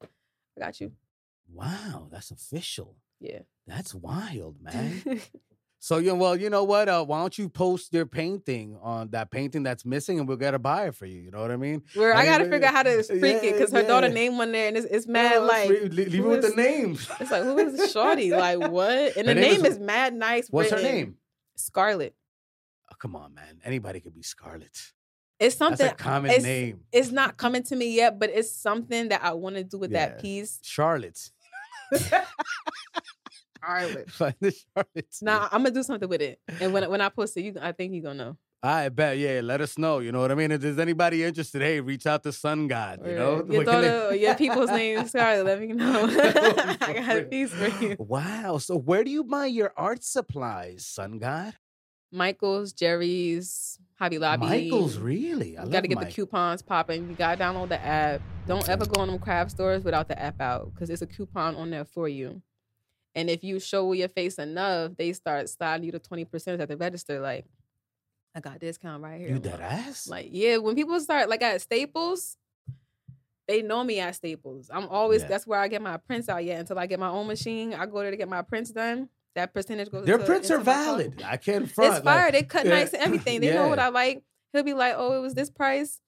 [0.58, 0.92] I got you.
[1.54, 2.96] Wow, that's official.
[3.20, 3.40] Yeah.
[3.66, 5.02] That's wild, man.
[5.80, 6.90] so yeah, well, you know what?
[6.90, 10.54] Uh, why don't you post your painting on that painting that's missing, and we'll get
[10.54, 11.20] a buyer for you.
[11.22, 11.84] You know what I mean?
[11.96, 14.14] Where I gotta figure out how to freak it because her yeah, daughter yeah.
[14.14, 16.56] name on there, and it's, it's mad Oh, like free- leave it with the is-
[16.56, 17.10] names.
[17.20, 18.32] It's like who is Shorty?
[18.38, 19.16] Like what?
[19.18, 20.48] And Her the name name is- is, mad nice.
[20.50, 21.18] What's her name?
[21.56, 22.16] Scarlet.
[22.92, 23.60] Oh, come on, man.
[23.64, 24.66] Anybody could be Scarlet.
[25.40, 25.88] It's That's something.
[25.88, 26.80] a common it's- name.
[26.92, 29.92] It's not coming to me yet, but it's something that I want to do with
[29.92, 30.08] Yeah.
[30.10, 30.60] that piece.
[30.64, 31.30] Charlotte.
[33.64, 34.12] Scarlet.
[34.12, 35.16] Find the Charlotte.
[35.22, 37.72] Now I'm gonna do something with it, and when when I post it, you, I
[37.72, 38.38] think you're gonna know.
[38.64, 39.20] I bet.
[39.20, 39.99] Yeah, let us know.
[39.99, 40.51] You know what I mean?
[40.51, 43.01] If there's anybody interested, hey, reach out to Sun God.
[43.05, 45.45] You know, your What can they- daughter, your people's name is Scarlett.
[45.45, 46.08] Let me know.
[46.08, 47.95] That would be I got a piece for you.
[47.99, 48.58] Wow.
[48.58, 51.53] So where do you buy your art supplies, Sun God?
[52.12, 54.45] Michaels, Jerry's, Hobby Lobby.
[54.47, 55.58] Michaels, really?
[55.58, 57.10] I You got to get the coupons popping.
[57.10, 58.22] You got to download the app.
[58.47, 61.55] Don't ever go in them craft stores without the app out because there's a coupon
[61.55, 62.41] on there for you.
[63.18, 66.78] And if you show your face enough, they start sliding you to 20% at the
[66.78, 67.20] register.
[67.20, 67.45] Like,
[68.36, 69.30] I got discount right here.
[69.30, 70.07] You dead ass?
[70.07, 72.38] Like, yeah, when people start like at Staples,
[73.47, 74.70] they know me at Staples.
[74.72, 75.30] I'm always Yeah.
[75.30, 76.43] that's where I get my prints out.
[76.43, 79.09] yet until I get my own machine, I go there to get my prints done.
[79.36, 80.05] That percentage goes.
[80.05, 81.24] Their into- prints are into valid.
[81.26, 81.93] I can't front.
[81.95, 82.26] It's fire.
[82.26, 82.72] like- they cut yeah.
[82.72, 83.41] nice and everything.
[83.41, 84.24] They know what I like.
[84.53, 86.01] He'll be like, "Oh, it was this price."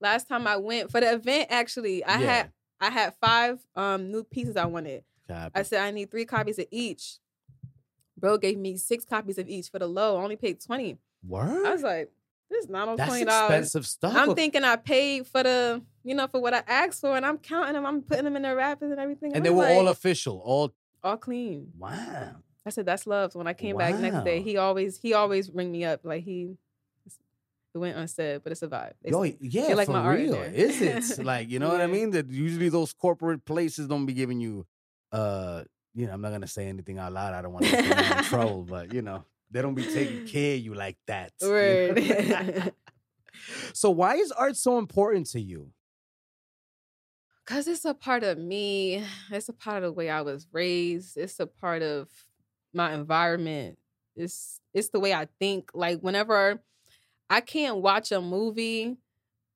[0.00, 2.26] Last time I went for the event, actually, I Yeah.
[2.26, 5.04] had I had five um new pieces I wanted.
[5.28, 5.52] Copy.
[5.54, 7.18] I said I need three copies of each.
[8.16, 10.16] Bro gave me six copies of each for the low.
[10.16, 10.98] I only paid twenty.
[11.26, 11.66] Word?
[11.66, 12.10] I was like,
[12.50, 14.14] "This is not on That's twenty dollars." expensive stuff.
[14.14, 17.38] I'm thinking I paid for the, you know, for what I asked for, and I'm
[17.38, 17.84] counting them.
[17.86, 19.32] I'm putting them in the wrappers and everything.
[19.34, 20.40] and I they were all official.
[20.44, 20.72] All
[21.02, 21.72] all clean.
[21.78, 22.36] wow.
[22.66, 23.32] I said that's love.
[23.32, 26.24] So when I came back next day, he always he always ring me up like
[26.24, 26.56] he.
[27.74, 28.92] It went unsaid, but it's a vibe.
[29.02, 30.34] It's- Yo, yeah, like for my art in real.
[30.36, 32.12] Is it like you know what I mean?
[32.12, 34.64] That usually those corporate places don't be giving you,
[35.14, 35.62] uh,
[35.94, 37.34] you know, I'm not gonna say anything out loud.
[37.34, 40.56] I don't want to get in trouble, but you know, they don't be taking care
[40.56, 41.32] of you like that.
[41.40, 42.72] Word.
[43.72, 45.70] so why is art so important to you?
[47.46, 49.04] Cause it's a part of me.
[49.30, 51.16] It's a part of the way I was raised.
[51.16, 52.08] It's a part of
[52.72, 53.78] my environment.
[54.16, 55.70] It's it's the way I think.
[55.74, 56.58] Like whenever
[57.30, 58.96] I can't watch a movie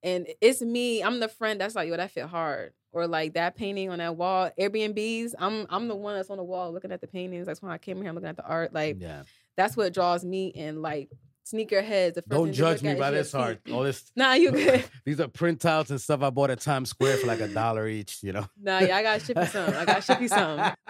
[0.02, 2.74] and it's me, I'm the friend that's like, yo, that fit hard.
[2.92, 4.50] Or like that painting on that wall.
[4.58, 7.46] Airbnbs, I'm I'm the one that's on the wall looking at the paintings.
[7.46, 8.72] That's when I came here, I'm looking at the art.
[8.72, 9.24] Like yeah,
[9.56, 10.80] that's what draws me in.
[10.80, 11.10] Like
[11.52, 12.14] sneakerheads.
[12.14, 13.60] The first don't judge me by this art.
[13.72, 14.10] All this.
[14.16, 14.84] Nah, you good.
[15.04, 18.22] These are printouts and stuff I bought at Times Square for like a dollar each.
[18.22, 18.46] You know.
[18.60, 19.74] Nah, yeah, I gotta ship you some.
[19.74, 20.72] I gotta ship you some.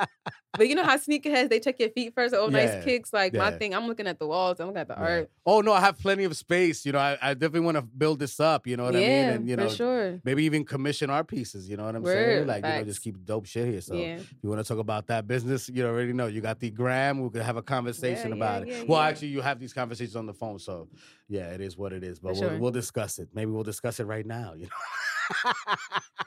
[0.57, 2.35] But you know how sneakerheads they check your feet first.
[2.35, 3.13] Oh, Yeah, nice kicks.
[3.13, 4.59] Like my thing, I'm looking at the walls.
[4.59, 5.01] I'm looking at the Yeah.
[5.05, 5.31] art.
[5.47, 6.85] Oh no, I have plenty of space.
[6.85, 8.67] You know, I, I definitely want to build this up.
[8.67, 9.29] You know what yeah, I mean?
[9.29, 10.21] And you know, for sure.
[10.25, 11.69] maybe even commission art pieces.
[11.69, 12.39] You know what I'm saying?
[12.39, 13.81] Word, Like you know, just keep dope shit here.
[13.81, 16.59] So yeah, if you want to talk about that business, you already know you got
[16.59, 17.21] the gram.
[17.23, 18.79] We could have a conversation Yeah, about yeah, it.
[18.79, 19.09] yeah, well, yeah.
[19.09, 20.89] actually, you have these conversations on the phone, so
[21.29, 22.19] yeah, it is what it is.
[22.21, 22.59] But we'll sure.
[22.59, 23.29] we'll discuss it.
[23.35, 24.55] Maybe we'll discuss it right now.
[24.55, 25.53] You know.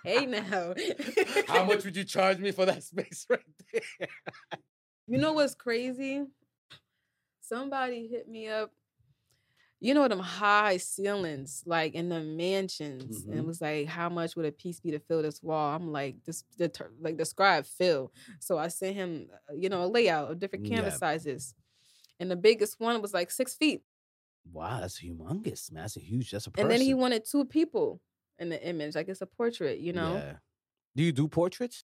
[0.04, 0.76] hey now.
[1.48, 3.40] How much would you charge me for that space right
[3.74, 4.08] there?
[5.08, 6.26] You know what's crazy?
[7.42, 8.72] Somebody hit me up.
[9.84, 13.38] You know them high ceilings, like in the mansions, and Mhm.
[13.40, 15.76] it was like, how much would a piece be to fill this wall?
[15.76, 18.14] I'm like, this, the like describe fill.
[18.40, 20.98] So I sent him, uh, you know, a layout of different canvas Yeah.
[21.00, 21.56] sizes,
[22.20, 23.82] and the biggest one was like six feet.
[24.52, 25.84] Wow, that's humongous, man.
[25.84, 26.32] That's a huge.
[26.32, 26.66] That's a person.
[26.66, 28.02] And then he wanted two people
[28.40, 30.16] in the image, like it's a portrait, you know.
[30.16, 30.34] Yeah.
[30.96, 31.84] Do you do portraits?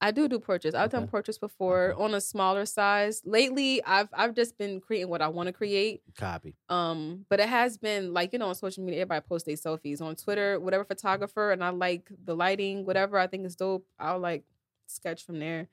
[0.00, 0.74] I do do portraits.
[0.74, 1.10] I've done Okay.
[1.12, 2.02] portraits before Okay.
[2.02, 3.22] on a smaller size.
[3.24, 6.02] Lately, I've I've just been creating what I want to create.
[6.16, 6.56] Copy.
[6.68, 10.02] Um, but it has been like you know on social media, everybody posts their selfies
[10.02, 13.86] on Twitter, whatever photographer, and I like the lighting, whatever I think is dope.
[13.98, 14.42] I'll like
[14.88, 15.68] sketch from there,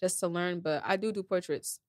[0.00, 0.60] just to learn.
[0.60, 1.80] But I do do portraits.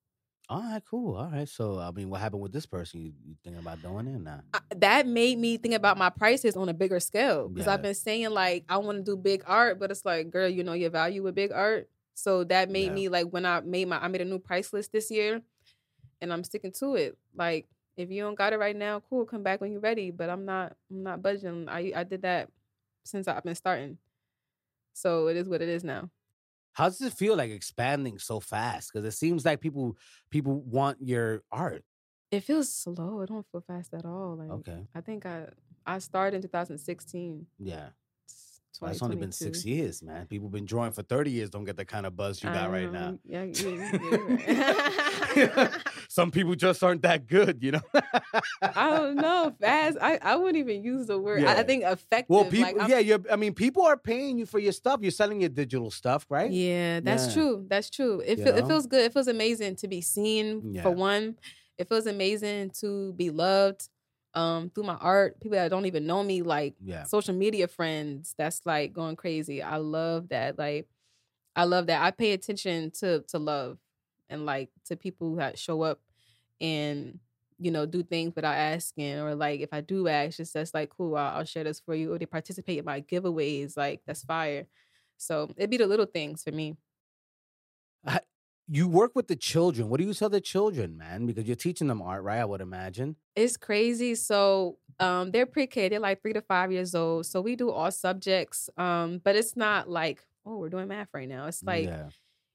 [0.51, 1.15] All right, cool.
[1.15, 1.47] All right.
[1.47, 2.99] So, I mean, what happened with this person?
[2.99, 4.43] You, you thinking about doing it or not?
[4.53, 7.75] I, that made me think about my prices on a bigger scale because Yeah.
[7.75, 10.65] I've been saying like I want to do big art, but it's like, girl, you
[10.65, 11.89] know your value with big art.
[12.15, 12.93] So that made Yeah.
[12.95, 15.41] me like when I made my I made a new price list this year,
[16.19, 17.17] and I'm sticking to it.
[17.33, 20.11] Like if you don't got it right now, cool, come back when you're ready.
[20.11, 21.69] But I'm not I'm not budging.
[21.69, 22.49] I I did that
[23.05, 23.99] since I've been starting.
[24.93, 26.09] So it is what it is now.
[26.73, 28.91] How does it feel like expanding so fast?
[28.91, 29.97] Because it seems like people
[30.29, 31.83] people want your art.
[32.31, 33.21] It feels slow.
[33.21, 34.37] It don't feel fast at all.
[34.37, 34.87] Like Okay.
[34.95, 35.47] I think I
[35.85, 37.45] I started in 2016.
[37.59, 37.89] Yeah.
[38.25, 40.27] It's Well, it's only been six years, man.
[40.27, 42.89] People been drawing for 30 years, don't get the kind of buzz you got right
[42.89, 43.09] now.
[43.09, 45.05] Um, Yeah, yeah, yeah, right.
[46.09, 47.81] Some people just aren't that good, you know?
[48.61, 49.55] I don't know.
[49.59, 49.97] Fast.
[50.01, 51.43] I, I wouldn't even use the word.
[51.43, 52.29] I, I think effective.
[52.29, 54.99] Well, people, I'm- yeah, you're, I mean, people are paying you for your stuff.
[55.01, 56.51] You're selling your digital stuff, right?
[56.51, 57.33] Yeah, that's Yeah.
[57.33, 57.65] true.
[57.69, 58.21] That's true.
[58.25, 59.01] It it feels good.
[59.05, 60.83] It feels amazing to be seen Yeah.
[60.83, 61.37] for one.
[61.77, 63.87] It feels amazing to be loved
[64.33, 65.39] um through my art.
[65.41, 67.03] People that don't even know me, like Yeah.
[67.03, 69.61] social media friends, that's like going crazy.
[69.63, 70.57] I love that.
[70.59, 70.87] Like
[71.55, 72.01] I love that.
[72.01, 73.77] I pay attention to to love
[74.31, 75.99] and like to people who have, show up
[76.59, 77.19] and
[77.59, 80.89] you know do things without asking or like if I do ask, just that's like
[80.89, 81.15] cool.
[81.15, 82.13] I'll, I'll share this for you.
[82.13, 83.77] Or they participate in my giveaways.
[83.77, 84.65] Like that's fire.
[85.17, 86.77] So it'd be the little things for me.
[88.73, 89.89] You work with the children.
[89.89, 91.25] What do you tell the children, man?
[91.25, 92.39] Because you're teaching them art, right?
[92.39, 93.17] I would imagine.
[93.35, 94.15] It's crazy.
[94.15, 97.25] So um they're pre-K, they're like three to five years old.
[97.25, 98.69] So we do all subjects.
[98.77, 101.47] Um, but it's not like, oh, we're doing math right now.
[101.47, 102.09] It's like, yeah.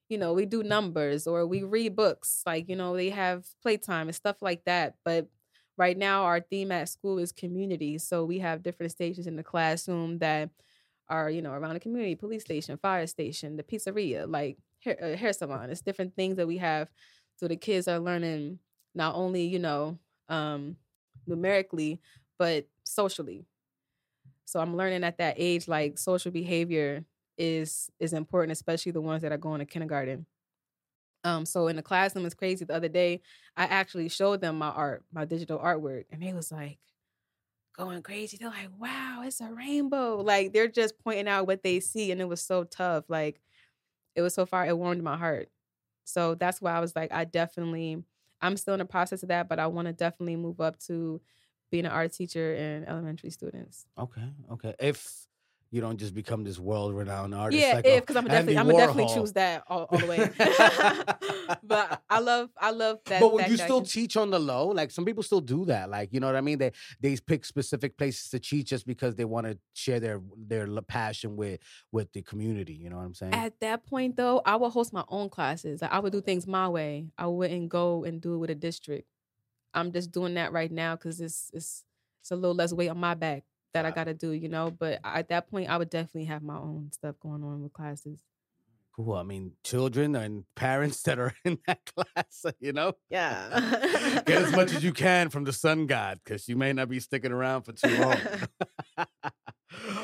[0.08, 2.42] You know, we do numbers or we read books.
[2.46, 4.94] Like, you know, they have playtime and stuff like that.
[5.04, 5.28] But
[5.76, 7.98] right now our theme at school is community.
[7.98, 10.50] So we have different stations in the classroom that
[11.08, 15.16] are, you know, around the community, police station, fire station, the pizzeria, like hair, uh,
[15.16, 15.70] hair salon.
[15.70, 16.88] It's different things that we have.
[17.36, 18.58] So the kids are learning
[18.94, 19.98] not only, you know,
[20.28, 20.76] um,
[21.26, 22.00] numerically,
[22.38, 23.44] but socially.
[24.44, 27.04] So I'm learning at that age, like social behavior
[27.38, 30.26] is is important, especially the ones that are going to kindergarten.
[31.24, 32.64] Um, so in the classroom, it's crazy.
[32.64, 33.22] The other day,
[33.56, 36.78] I actually showed them my art, my digital artwork, and they was like
[37.76, 38.36] going crazy.
[38.38, 42.20] They're like, "Wow, it's a rainbow!" Like they're just pointing out what they see, and
[42.20, 43.04] it was so tough.
[43.08, 43.40] Like
[44.14, 45.50] it was so far, it warmed my heart.
[46.04, 48.04] So that's why I was like, I definitely,
[48.42, 51.22] I'm still in the process of that, but I want to definitely move up to
[51.70, 53.86] being an art teacher and elementary students.
[53.98, 54.74] Okay, okay.
[54.78, 55.25] If
[55.76, 57.62] you don't just become this world renowned artist.
[57.62, 60.30] Yeah, like, if because I'm definitely I'm gonna definitely choose that all, all the way.
[61.62, 63.20] but I love I love that.
[63.20, 64.68] but would that you still teach on the low?
[64.68, 65.90] Like some people still do that.
[65.90, 66.56] Like you know what I mean?
[66.56, 70.66] They they pick specific places to teach just because they want to share their their
[70.80, 71.60] passion with
[71.92, 72.72] with the community.
[72.72, 73.34] You know what I'm saying?
[73.34, 75.82] At that point, though, I would host my own classes.
[75.82, 77.10] Like, I would do things my way.
[77.18, 79.06] I wouldn't go and do it with a district.
[79.74, 81.84] I'm just doing that right now because it's it's
[82.22, 83.44] it's a little less weight on my back
[83.76, 84.70] that I Got to do, you know.
[84.70, 88.20] But at that point, I would definitely have my own stuff going on with classes.
[88.94, 89.14] cool.
[89.14, 92.44] I mean, children and parents that are in that class.
[92.60, 94.20] You know, Yeah.
[94.26, 97.00] get as much as you can from the sun god because you may not be
[97.00, 98.16] sticking around for too long.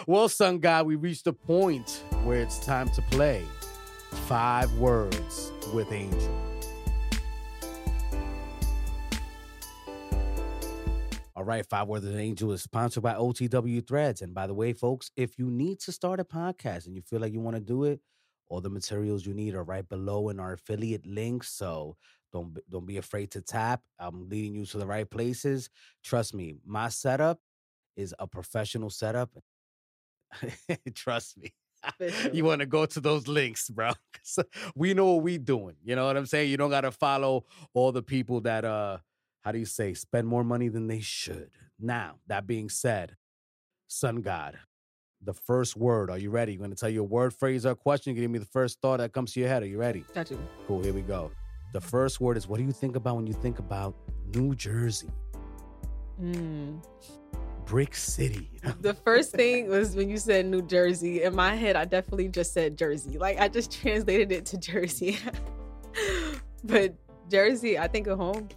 [0.07, 3.43] well, sun god, we reached a point where it's time to play
[4.29, 6.51] five words with Angel.
[11.43, 14.22] All right, Five Words Angel is sponsored by OTW Threads.
[14.22, 17.18] And by the way, folks, if you need to start a podcast and you feel
[17.18, 17.99] like you want to do it,
[18.49, 21.49] all the materials you need are right below in our affiliate links.
[21.51, 21.97] So
[22.32, 23.80] don't be- don't be afraid to tap.
[23.99, 25.68] I'm leading you to the right places.
[26.05, 27.40] Trust me, my setup
[27.97, 29.30] is a professional setup.
[30.95, 31.53] Trust me.
[32.32, 33.90] You want to go to those links, bro.
[34.76, 35.74] we know what we doing.
[35.82, 36.53] You know what I'm saying?
[36.53, 38.99] You don't got to follow all the people that uh
[39.43, 41.51] how do you say spend more money than they should.
[41.78, 43.16] Now, that being said,
[43.88, 44.59] Sun God,
[45.20, 46.11] the first word.
[46.11, 46.53] Are you ready?
[46.55, 48.14] I'm going to tell you a word, phrase, or question.
[48.14, 49.62] Give me the first thought that comes to your head.
[49.62, 50.05] Are you ready?
[50.14, 50.38] Got you.
[50.66, 50.82] Cool.
[50.82, 51.30] Here we go.
[51.72, 53.95] The first word is what do you think about when you think about
[54.34, 55.11] New Jersey,
[56.20, 56.84] Mm.
[57.64, 58.51] Brick City?
[58.80, 61.22] The first thing was when you said New Jersey.
[61.22, 63.18] In my head, I definitely just said Jersey.
[63.18, 65.18] Like I just translated it to Jersey.
[66.64, 66.95] but
[67.30, 68.49] Jersey, I think of home.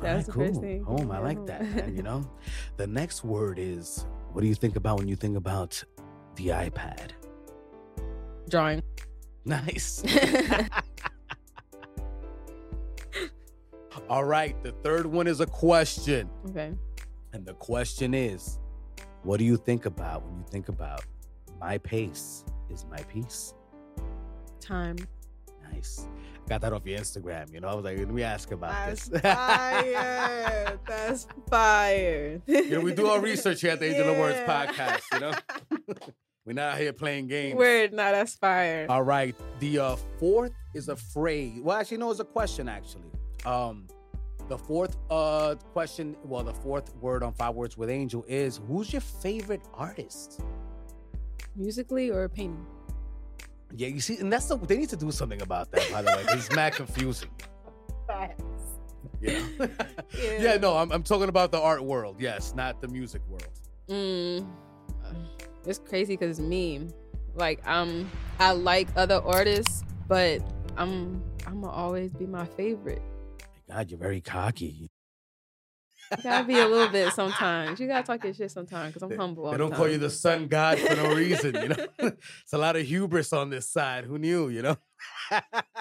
[0.00, 0.46] That's the cool.
[0.46, 0.84] first thing.
[0.84, 1.10] Home.
[1.10, 1.62] I like that.
[1.62, 2.28] Man, you know,
[2.76, 5.82] the next word is what do you think about when you think about
[6.36, 7.12] the iPad?
[8.48, 8.82] Drawing.
[9.44, 10.02] Nice.
[14.08, 14.60] All right.
[14.62, 16.28] The third one is a question.
[16.50, 16.72] okay.
[17.32, 18.58] And the question is,
[19.22, 21.04] what do you think about when you think about
[21.60, 23.54] my pace is my peace?
[24.60, 24.96] Time.
[25.72, 26.06] Nice.
[26.48, 27.68] Got that off your Instagram, you know.
[27.68, 29.20] I was like, let me ask about That's this.
[29.20, 30.78] fire.
[30.86, 32.40] That's fire.
[32.46, 34.66] you know, we do our research here at the Angel of Words Yeah.
[34.66, 35.32] podcast, you know.
[36.46, 37.56] We're not here playing games.
[37.56, 38.86] Word, no, that's fire.
[38.88, 39.34] All right.
[39.58, 41.58] The uh, fourth is a phrase.
[41.60, 42.68] Well, actually, no, it's a question.
[42.68, 43.10] Actually,
[43.44, 43.88] um,
[44.48, 46.14] the fourth uh question.
[46.22, 50.40] Well, the fourth word on Five Words with Angel is who's your favorite artist?
[51.56, 52.64] Musically or painting?
[53.76, 55.90] Yeah, you see, and that's the they need to do something about that.
[55.92, 57.28] By the way, it's mad confusing.
[59.20, 59.68] You know?
[60.18, 60.56] yeah.
[60.56, 62.16] no, I'm I'm talking about the art world.
[62.18, 63.50] Yes, not the music world.
[63.88, 64.46] Mm,
[65.66, 66.88] it's crazy because it's me.
[67.34, 70.40] Like um, I like other artists, but
[70.78, 73.02] I'm I'm gonna always be my favorite.
[73.70, 74.88] God, you're very cocky.
[76.16, 77.80] You gotta be a little bit sometimes.
[77.80, 79.46] You gotta talk your shit sometimes because I'm humble.
[79.46, 79.92] All They don't call time.
[79.92, 81.86] you the sun god for no reason, you know.
[81.98, 84.04] it's a lot of hubris on this side.
[84.04, 84.76] Who knew, you know?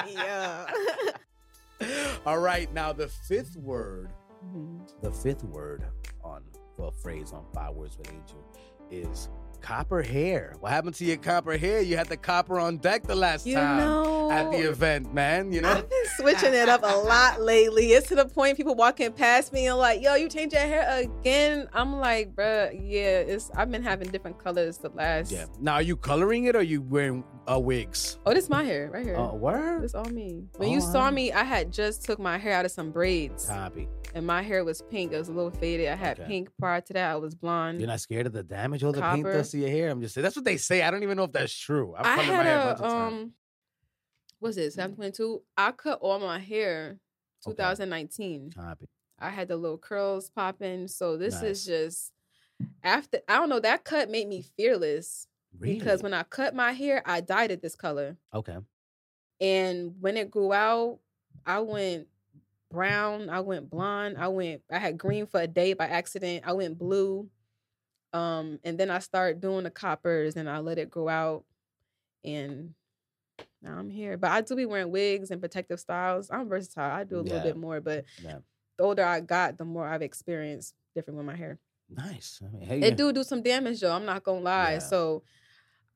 [0.07, 0.65] Yeah.
[2.25, 4.09] All right, now the fifth word,
[4.45, 4.79] Mhm.
[5.01, 5.83] the fifth word
[6.23, 6.43] on
[6.77, 8.43] well phrase on five words with Angel
[8.91, 9.29] is
[9.61, 10.53] copper hair.
[10.59, 11.81] What happened to your copper hair?
[11.81, 15.51] You had the copper on deck the last You time know, at the event, man.
[15.51, 15.69] You know.
[15.71, 17.87] I've been switching it up a lot lately.
[17.93, 20.87] It's to the point people walking past me and like, "Yo, you changed your hair
[21.01, 25.31] again?" I'm like, "Bruh, yeah, it's." I've been having different colors the last.
[25.31, 25.45] Yeah.
[25.59, 28.17] Now, are you coloring it or are you wearing uh, wigs?
[28.25, 29.15] Oh, this is my hair right here.
[29.17, 29.83] Uh, word.
[29.83, 30.43] It's all me.
[30.57, 33.45] When Oh, you saw me, I had just took my hair out of some braids,
[33.47, 33.87] Copy.
[34.13, 35.11] and my hair was pink.
[35.11, 35.87] It was a little faded.
[35.89, 36.27] I had Okay.
[36.27, 37.11] pink prior to that.
[37.11, 37.79] I was blonde.
[37.79, 39.89] You're not scared of the damage all the paint Does to your hair?
[39.89, 40.81] I'm just saying that's what they say.
[40.81, 41.93] I don't even know if that's true.
[41.97, 43.31] I've I colored my had hair a a of um,
[44.39, 44.77] what's this?
[44.77, 45.41] I'm 22.
[45.57, 46.97] I cut all my hair
[47.45, 48.51] 2019.
[48.55, 48.85] Copy.
[49.19, 50.87] I had the little curls popping.
[50.87, 51.43] So this Nice.
[51.43, 52.11] is just
[52.83, 55.27] after I don't know, that cut made me fearless.
[55.57, 55.75] Really?
[55.79, 58.17] Because when I cut my hair, I dyed it this color.
[58.33, 58.57] okay.
[59.41, 60.99] And when it grew out,
[61.45, 62.07] I went
[62.71, 66.43] brown, I went blonde, I went I had green for a day by accident.
[66.47, 67.29] I went blue.
[68.15, 71.43] Um, and then I start doing the coppers and I let it grow out.
[72.23, 72.73] And
[73.61, 74.15] now I'm here.
[74.17, 76.29] But I do be wearing wigs and protective styles.
[76.31, 76.89] I'm versatile.
[76.91, 78.37] I do a little bit more, but Yeah.
[78.77, 81.59] the older I got, the more I've experienced different with my hair.
[81.89, 82.39] Nice.
[82.41, 83.91] I mean, hey, It do do some damage though.
[83.91, 84.73] I'm not gonna lie.
[84.73, 84.79] Yeah.
[84.79, 85.23] So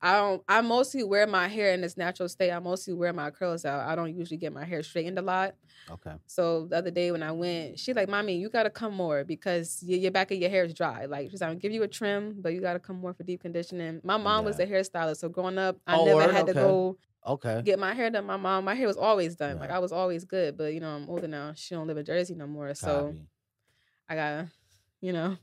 [0.02, 0.42] I don't.
[0.48, 2.50] I mostly wear my hair in its natural state.
[2.52, 3.86] I mostly wear my curls out.
[3.88, 5.54] I don't usually get my hair straightened a lot.
[5.88, 6.16] Okay.
[6.26, 9.82] So the other day when I went, she like, "Mommy, you gotta come more because
[9.82, 11.06] your, your back of your hair is dry.
[11.06, 13.40] Like she's like, "I'll give you a trim, but you gotta come more for deep
[13.42, 16.28] conditioning." My mom was a hairstylist, so growing up, I Oh, never word?
[16.28, 16.54] had to Okay.
[16.54, 17.64] go Okay.
[17.64, 18.26] get my hair done.
[18.26, 19.58] My mom, my hair was always done.
[19.58, 21.54] Like I was always good, but you know, I'm older now.
[21.54, 23.16] She don't live in Jersey no more, so
[24.08, 24.50] I gotta,
[25.00, 25.36] you know,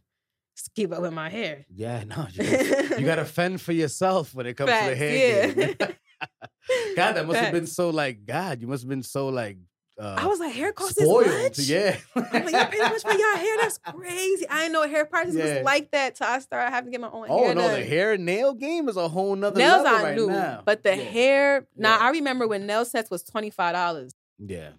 [0.76, 1.66] keep up with my hair.
[1.74, 4.98] Yeah, no, you gotta, you gotta fend for yourself when it comes to the Facts,
[5.00, 5.76] hair game.
[5.80, 5.88] yeah.
[6.96, 8.60] God, that must have been so like God.
[8.62, 9.58] You must have been so like
[10.00, 11.26] uh, I was like, hair costs spoiled.
[11.26, 11.68] this much?
[11.68, 11.98] Yeah.
[12.16, 13.58] I'm like, y'all pay this much for y'all hair?
[13.62, 14.48] That's crazy.
[14.48, 15.56] I didn't know hair prices Yeah.
[15.56, 17.80] was like that till I started having to get my own oh hair no, done.
[17.80, 20.62] the hair and nail game is a whole nother Nails level I right knew, now.
[20.66, 21.04] but the Yeah.
[21.04, 21.68] hair.
[21.76, 22.06] Now Yeah.
[22.06, 24.14] I remember when nail sets was twenty five dollars.
[24.38, 24.70] Yeah.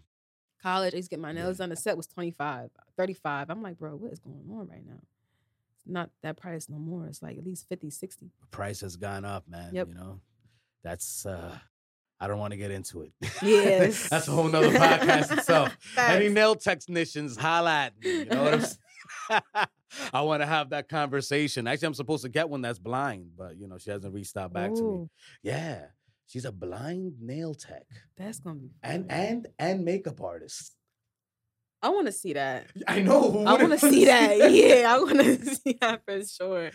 [0.62, 1.62] College, I used to get my nails Yeah.
[1.64, 1.70] done.
[1.70, 5.00] The set was 25 35 I'm like, bro, what is going on right now?
[5.88, 7.06] Not that price no more.
[7.06, 9.74] It's like at least 50 60 The price has gone up, man.
[9.74, 9.88] Yep.
[9.88, 10.20] You know,
[10.82, 11.58] that's uh
[12.20, 13.12] I don't want to get into it.
[13.42, 14.08] Yes.
[14.10, 15.76] that's a whole nother podcast itself.
[15.96, 18.10] Any nail technicians, holla at me.
[18.10, 19.42] You know what I'm saying?
[20.12, 21.66] I want to have that conversation.
[21.66, 24.52] Actually, I'm supposed to get one that's blind, but you know, she hasn't reached out
[24.52, 25.08] back to me.
[25.42, 25.86] Yeah.
[26.26, 27.86] She's a blind nail tech
[28.16, 30.74] That's gonna be and and and makeup artist.
[31.80, 32.66] I want to see that.
[32.88, 33.44] I know.
[33.46, 34.50] I want to see that.
[34.50, 36.70] Yeah, I want to see that for sure.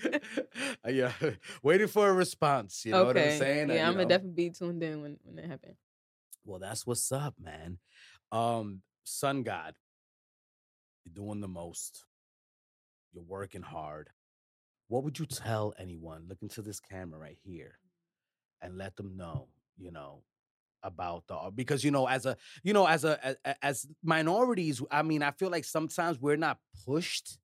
[0.85, 1.11] Uh, yeah,
[1.63, 2.85] waiting for a response.
[2.85, 3.37] You know what I'm okay.
[3.37, 3.69] saying?
[3.69, 5.77] Uh, Yeah, you I'm gonna definitely be tuned in when when it happens.
[6.45, 7.79] Well, that's what's up, man.
[8.31, 9.75] Um, Sun God,
[11.03, 12.05] you're doing the most.
[13.11, 14.09] You're working hard.
[14.87, 16.25] What would you tell anyone?
[16.29, 17.77] Look into this camera right here,
[18.61, 19.49] and let them know.
[19.77, 20.23] You know
[20.83, 24.81] about the because you know as a you know as a a- a- as minorities
[24.91, 27.37] i mean i feel like sometimes we're not pushed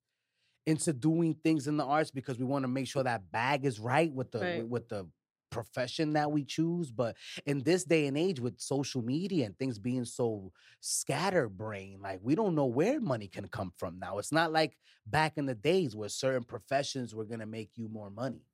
[0.66, 3.80] into doing things in the arts because we want to make sure that bag is
[3.80, 4.68] right with the Right.
[4.68, 5.06] with the
[5.50, 9.80] profession that we choose but in this day and age with social media and things
[9.80, 14.52] being so scatterbrained like we don't know where money can come from now it's not
[14.52, 14.76] like
[15.06, 18.44] back in the days where certain professions were going to make you more money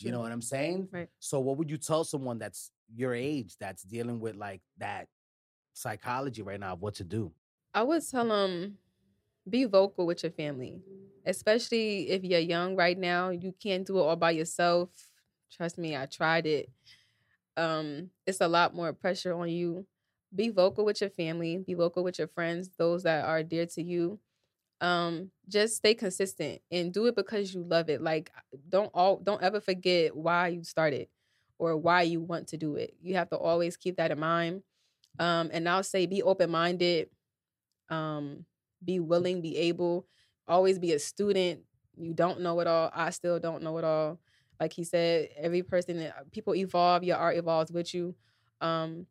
[0.00, 1.08] you know what i'm saying Right.
[1.20, 5.08] so what would you tell someone that's your age that's dealing with like that
[5.72, 7.32] psychology right now of what to do
[7.74, 8.78] I would tell them
[9.48, 10.80] be vocal with your family,
[11.24, 13.30] especially if you're young right now.
[13.30, 14.90] You can't do it all by yourself.
[15.50, 16.70] Trust me, I tried it.
[17.56, 19.86] Um, it's a lot more pressure on you.
[20.34, 21.58] Be vocal with your family.
[21.58, 24.20] Be vocal with your friends, those that are dear to you.
[24.80, 28.00] Um, just stay consistent and do it because you love it.
[28.00, 28.30] Like
[28.68, 31.08] don't all don't ever forget why you started
[31.60, 32.94] or why you want to do it.
[33.02, 34.62] You have to always keep that in mind.
[35.18, 37.10] Um, and I'll say be open minded
[37.90, 38.44] um
[38.84, 40.06] be willing be able
[40.48, 41.60] always be a student.
[41.96, 42.90] You don't know it all.
[42.94, 44.18] I still don't know it all.
[44.58, 48.14] Like he said every person people evolve your art evolves with you.
[48.60, 49.06] Um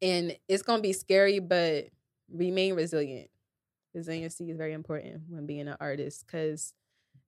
[0.00, 1.86] and it's gonna be scary but
[2.32, 3.28] remain resilient.
[3.92, 6.74] Resiliency is very important when being an artist because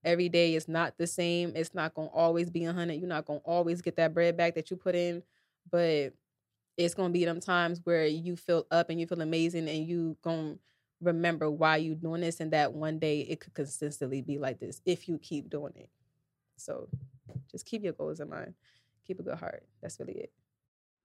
[0.08, 3.26] every day is not the same it's not gonna always be a hundred you're not
[3.26, 5.22] gonna always get that bread back that you put in
[5.70, 6.12] but
[6.76, 10.16] it's gonna be them times where you feel up and you feel amazing and you
[10.22, 10.54] gonna
[11.00, 14.80] remember why you doing this and that one day it could consistently be like this
[14.84, 15.90] if you keep doing it.
[16.56, 16.88] So
[17.50, 18.54] just keep your goals in mind.
[19.06, 19.64] Keep a good heart.
[19.80, 20.32] That's really it.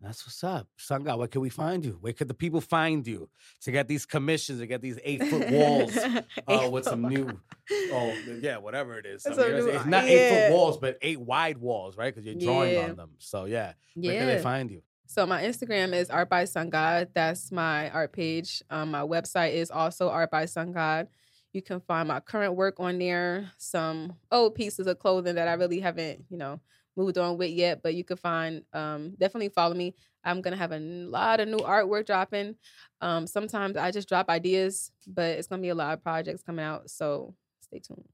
[0.02, 3.08] That's what's up sun god where can we find you where could the people find
[3.08, 3.30] you
[3.62, 5.98] to get these commissions to get these eight foot walls
[6.48, 7.28] uh, with some new
[7.72, 9.40] oh yeah whatever it is I mean,
[9.70, 12.90] it's, not eight foot walls but eight wide walls right because you're drawing Yeah.
[12.90, 14.20] on them so yeah where yeah.
[14.20, 17.10] can they find you So my Instagram is Art by Sun God.
[17.14, 18.64] That's my art page.
[18.72, 21.08] Um, my website is also Art by Sun God.
[21.52, 23.52] You can find my current work on there.
[23.60, 26.62] Some old pieces of clothing that I really haven't, you know,
[26.96, 27.82] moved on with yet.
[27.84, 28.64] But you can find.
[28.74, 29.96] Um, definitely follow me.
[30.24, 32.56] I'm gonna have a lot of new artwork dropping.
[33.02, 36.64] Um, sometimes I just drop ideas, but it's gonna be a lot of projects coming
[36.64, 36.90] out.
[36.90, 38.06] So stay tuned.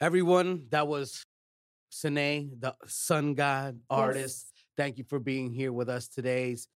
[0.00, 1.24] everyone that was
[1.90, 4.62] Sine, the sun god artist Yes.
[4.76, 6.68] Thank you for being here with us today's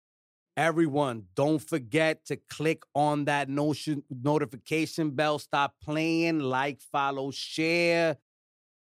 [0.59, 5.39] Everyone, don't forget to click on that notion notification bell.
[5.39, 8.17] Stop playing, like, follow, share.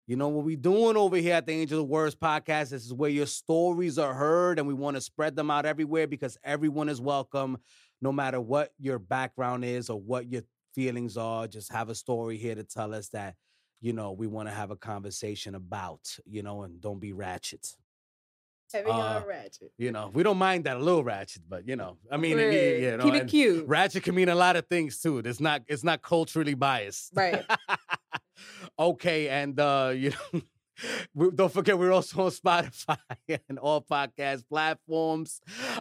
[0.09, 2.71] You know what we're doing over here at the Angel of Words podcast?
[2.71, 6.07] This is where your stories are heard, and we want to spread them out everywhere
[6.07, 7.59] because everyone is welcome,
[8.01, 10.41] no matter what your background is or what your
[10.75, 11.47] feelings are.
[11.47, 13.35] Just have a story here to tell us that
[13.83, 16.01] you know we want to have a conversation about.
[16.25, 17.77] You know, and don't be ratchet.
[18.73, 19.73] Heavy Uh, ratchet.
[19.77, 22.47] You know, we don't mind that a little ratchet, but you know, I mean, Right.
[22.47, 23.67] it- you know, Keep it cute.
[23.69, 25.19] ratchet can mean a lot of things too.
[25.19, 27.11] It's not it's not culturally biased.
[27.15, 27.45] Right.
[28.79, 30.41] okay, and uh, you know,
[31.15, 32.99] we, don't forget we're also on Spotify
[33.49, 35.41] and all podcast platforms.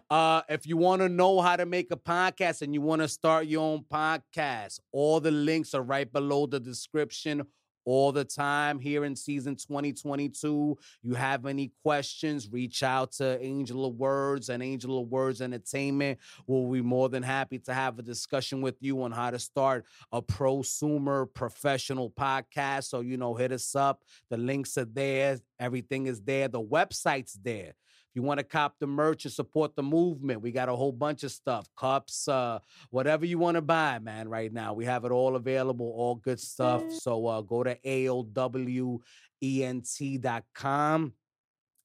[0.09, 3.07] Uh, if you want to know how to make a podcast and you want to
[3.07, 7.43] start your own podcast, all the links are right below the description
[7.87, 10.77] all the time here in season 2022.
[11.03, 16.19] You have any questions, reach out to Angel of Words and Angel of Words Entertainment.
[16.47, 19.85] We'll be more than happy to have a discussion with you on how to start
[20.11, 22.89] a prosumer professional podcast.
[22.89, 24.03] So, you know, hit us up.
[24.29, 27.73] The links are there, everything is there, the website's there.
[28.17, 31.23] You want to cop the merch and support the movement, we got a whole bunch
[31.23, 32.57] of stuff, cups, uh,
[32.89, 34.27] whatever you want to buy, man.
[34.27, 36.81] Right now, we have it all available, all good stuff.
[36.91, 37.75] So uh, go to
[39.43, 41.13] aowent.com.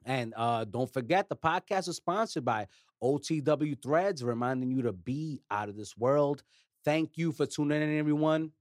[0.07, 2.66] And uh, don't forget, the podcast is sponsored by
[3.03, 6.43] OTW Threads, reminding you to be out of this world.
[6.83, 8.53] Thank you for tuning in, everyone.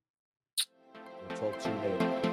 [1.29, 2.30] We'll talk to you later.